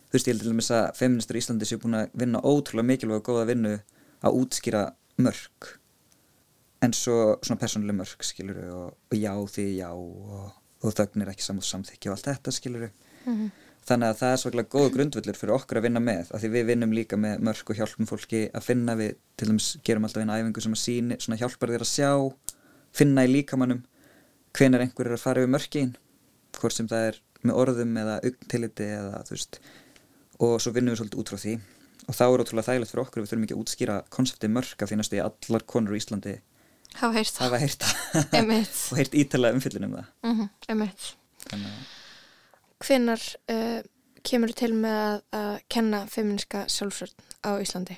[0.05, 2.89] Þú veist ég held til dæmis að feministar í Íslandi séu búin að vinna ótrúlega
[2.91, 3.74] mikilvæg og góða vinnu
[4.26, 4.84] að útskýra
[5.22, 5.70] mörg
[6.86, 10.51] en svo svona persónuleg mörg skilur og, og já því já og,
[10.84, 12.89] og þögnir ekki samúð samþykki og allt þetta skilur
[13.26, 13.47] Mhm.
[13.89, 16.66] þannig að það er svolítið góða grundvöllur fyrir okkur að vinna með af því við
[16.70, 20.38] vinnum líka með mörg og hjálpum fólki að finna við til dæmis gerum alltaf eina
[20.38, 22.11] æfingu sem að síni svona hjálpar þér að sjá
[22.93, 23.82] finna í líkamannum
[24.57, 25.95] hvenær einhver er að fara yfir mörkin
[26.59, 29.59] hvort sem það er með orðum eða augntilliti eða þú veist
[30.39, 31.55] og svo vinnum við svolítið út frá því
[32.06, 34.91] og þá er ótrúlega þægilegt fyrir okkur við þurfum ekki að útskýra konseptið mörg af
[34.91, 36.36] því næstu í allar konur í Íslandi
[36.99, 37.56] hafa heyrt það
[38.93, 41.08] og heyrt ítalega umfyllin um það Mhm, einmitt.
[41.49, 41.91] þannig
[42.86, 43.82] hvinnar uh,
[44.26, 47.97] kemur til með að, að kenna feministka sjálfsvörn á Íslandi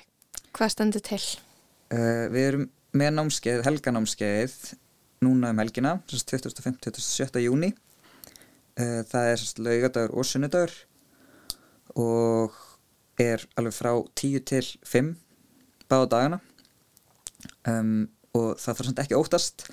[0.56, 1.20] hvað stendur til?
[1.92, 2.66] Uh, við erum
[2.98, 4.54] með námskeið, helganámskeið
[5.24, 7.42] núna um helgina, 25-27.
[7.44, 10.74] júni uh, það er laugadagur og sunnudagur
[11.98, 12.56] og
[13.18, 15.12] er alveg frá 10 til 5
[15.88, 16.40] báða dagana.
[17.68, 19.64] Um, og það þarf samt ekki óttast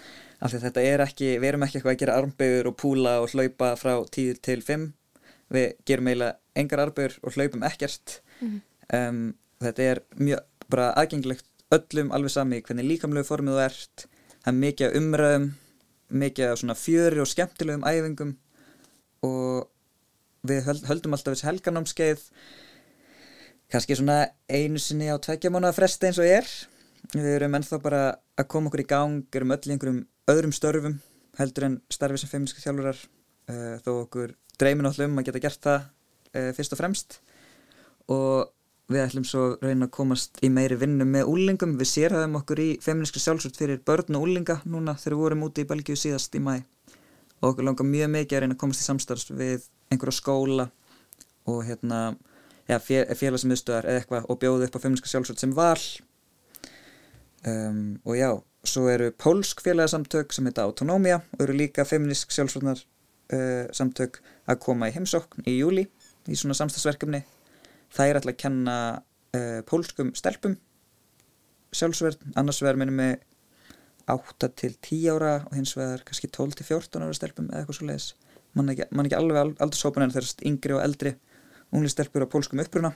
[0.44, 3.34] af því þetta er ekki, við erum ekki eitthvað að gera armböður og púla og
[3.34, 4.86] hlaupa frá 10 til 5
[5.56, 8.20] við gerum eiginlega engar armböður og hlaupum ekkert.
[8.42, 8.62] Mhm.
[8.94, 9.22] um,
[9.64, 14.08] þetta er mjög bara aðgengilegt öllum alveg sami hvernig líkamlegu formið þú ert.
[14.44, 15.48] Það er mikið af umræðum
[16.10, 18.36] mikið svona fjöri og skemmtilegum æfingum.
[19.26, 19.70] Og
[20.46, 22.26] við höld, höldum alltaf þessi helganámskeið
[23.72, 26.48] kannski svona einu sinni á tveggja mánuða fresti eins og er.
[27.14, 28.02] Við erum ennþá bara
[28.38, 30.02] að koma okkur í gang erum öll í einhverjum
[30.32, 30.98] öðrum störfum
[31.40, 32.98] heldur en starfi sem feministka þjálfurar
[33.52, 37.20] uh, þó okkur dreymin alltaf um að geta gert það uh, fyrst og fremst.
[38.12, 38.52] Og
[38.92, 42.70] við ætlum svo reyna að komast í meiri vinnu með úlingum við sérhæðum okkur í
[42.86, 46.42] feministka sjálfsvöld fyrir börn og úlinga núna þegar við vorum úti í Belgíu síðast í
[46.46, 46.60] mæ
[47.42, 50.68] og okkur langar mjög mikið að reyna að komast í samstarfs við einhverja skóla
[51.50, 52.00] og hérna
[52.70, 55.80] ja, félagsmiðstöðar eða eitthvað og bjóða upp á feministka sjálfsvöld sem val.
[57.46, 58.30] Um, og já,
[58.66, 64.18] svo eru pólsk félagsamtök sem heita Autonomia og eru líka feministk sjálfsvörnar uh, samtök
[64.50, 65.84] að koma í heimsókn í júli
[66.26, 67.22] í svona samstagsverkefni
[67.94, 68.78] það er alltaf að kenna
[69.38, 70.58] uh, pólskum stelpum
[71.76, 73.16] sjálfsvörn, annars vegar minnum við
[74.16, 77.80] 8 til 10 ára og hins vegar kannski 12 til 14 ára stelpum eða eitthvað
[77.80, 78.10] svo leiðis
[78.58, 81.14] mann ekki, man ekki alveg al- aldurshópun en þeirrast yngri og eldri
[81.76, 82.94] unglistelpur á pólskum uppruna.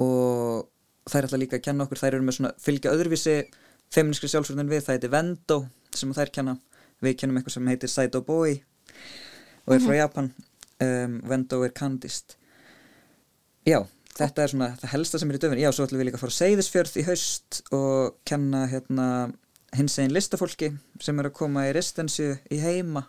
[0.00, 0.68] Og
[1.10, 3.36] þær ætla líka að kenna okkur, þær eru með svona fylgja öðruvísi
[3.92, 5.60] feministkri sjálfsvörðin við, það heitir Vendo
[5.96, 6.56] sem þær kenna,
[7.02, 8.60] við kennum eitthvað sem heitir Saido Boy
[9.66, 10.30] og er frá Japan.
[10.80, 12.38] Um, Vendo er kandist
[13.68, 13.82] já,
[14.16, 16.24] þetta er svona það helsta sem er í döfun, já, svo ætlum við líka að
[16.24, 19.06] fara Seyðisfjörð í haust og kenna hérna
[19.76, 23.04] hins einn listafólki sem er að koma í residensu í heima.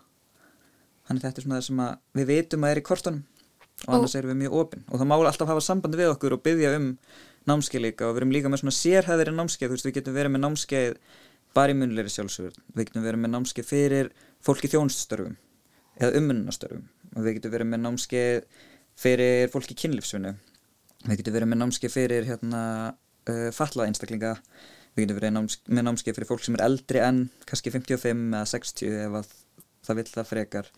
[1.07, 1.81] Þannig þetta er svona það sem
[2.19, 3.23] við vitum að er í kortunum
[3.87, 6.43] og annars erum við mjög opinn og það má alltaf hafa samband við okkur og
[6.45, 6.87] byggja um
[7.49, 8.07] námskeið líka.
[8.07, 10.97] Og við erum líka með svona sérhæðir námskeið, þú veist, við getum verið með námskeið
[11.55, 14.11] bara í munleiri sjálfsögur við getum verið með námskeið fyrir
[14.43, 15.33] fólk í þjónststörfum
[15.99, 18.61] eða ummunnastörfum og við getum verið með námskeið
[19.01, 20.35] fyrir fólk í kynlífsvinnu.
[21.07, 22.61] Við getum verið með námskeið fyrir hérna,
[23.27, 24.35] uh, fatlað einstaklinga.
[24.95, 28.47] Við getum verið náms með námskeið fyrir fólk sem er eldri en kannski 55 eða
[28.51, 29.29] 60 ef að
[29.87, 30.71] það vill það frekar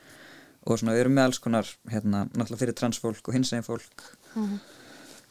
[0.66, 3.98] og svona við erum með alls konar hérna, náttúrulega fyrir transfólk og hinsegin fólk
[4.36, 4.58] Mhm.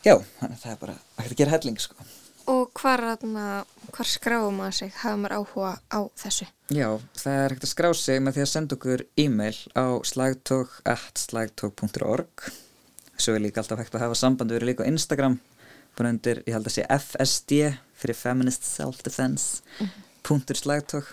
[0.05, 1.95] já, þannig að það er bara að gera helling sko.
[2.47, 3.64] Og hvar, þarna,
[3.95, 4.91] hvar skráum maður sig?
[4.99, 6.47] Hafa maður áhuga á þessu?
[6.74, 12.53] já, það er hægt að skrá sig með því að senda okkur e-mail á slagtog.slagtog.org
[13.22, 15.37] svo er líka alltaf hægt að hafa samband við erum líka á Instagram
[15.97, 17.51] bara undir, ég held að sé FSD
[18.01, 19.61] fyrir Feminist Self-Defense
[20.24, 21.05] punktur slagtog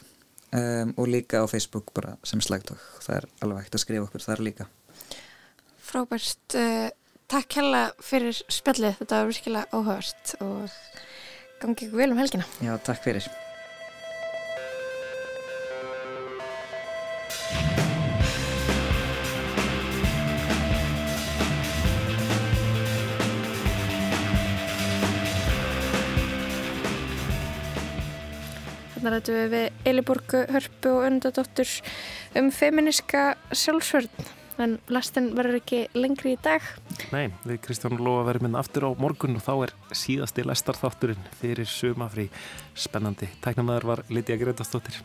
[0.55, 4.25] um, og líka á Facebook bara sem slagtog það er alveg hægt að skrifa okkur
[4.25, 4.69] þar líka
[5.89, 6.53] Frábært.
[6.53, 6.89] Uh,
[7.29, 8.99] takk hella fyrir spjallið.
[8.99, 10.75] Þetta var virkilega áhugavert og
[11.63, 12.45] gangi ykkur vel um helgina.
[12.61, 13.29] já, takk fyrir
[28.99, 31.69] Þarna rættum við við Eliborgu Hörpu og Öndadóttur
[32.35, 33.21] um feminiska
[33.55, 34.25] sjálfsvörn.
[34.59, 36.67] En lastin verður ekki lengri í dag.
[37.15, 41.71] Nei, við Kristján Lóa verðum inn aftur á morgun og þá er síðasti lestarþátturinn fyrir
[41.71, 42.27] sumafrí
[42.75, 43.31] spennandi.
[43.39, 44.99] Tæknamaður var Lítiða Gretastóttir.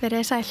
[0.00, 0.46] Verið sæl.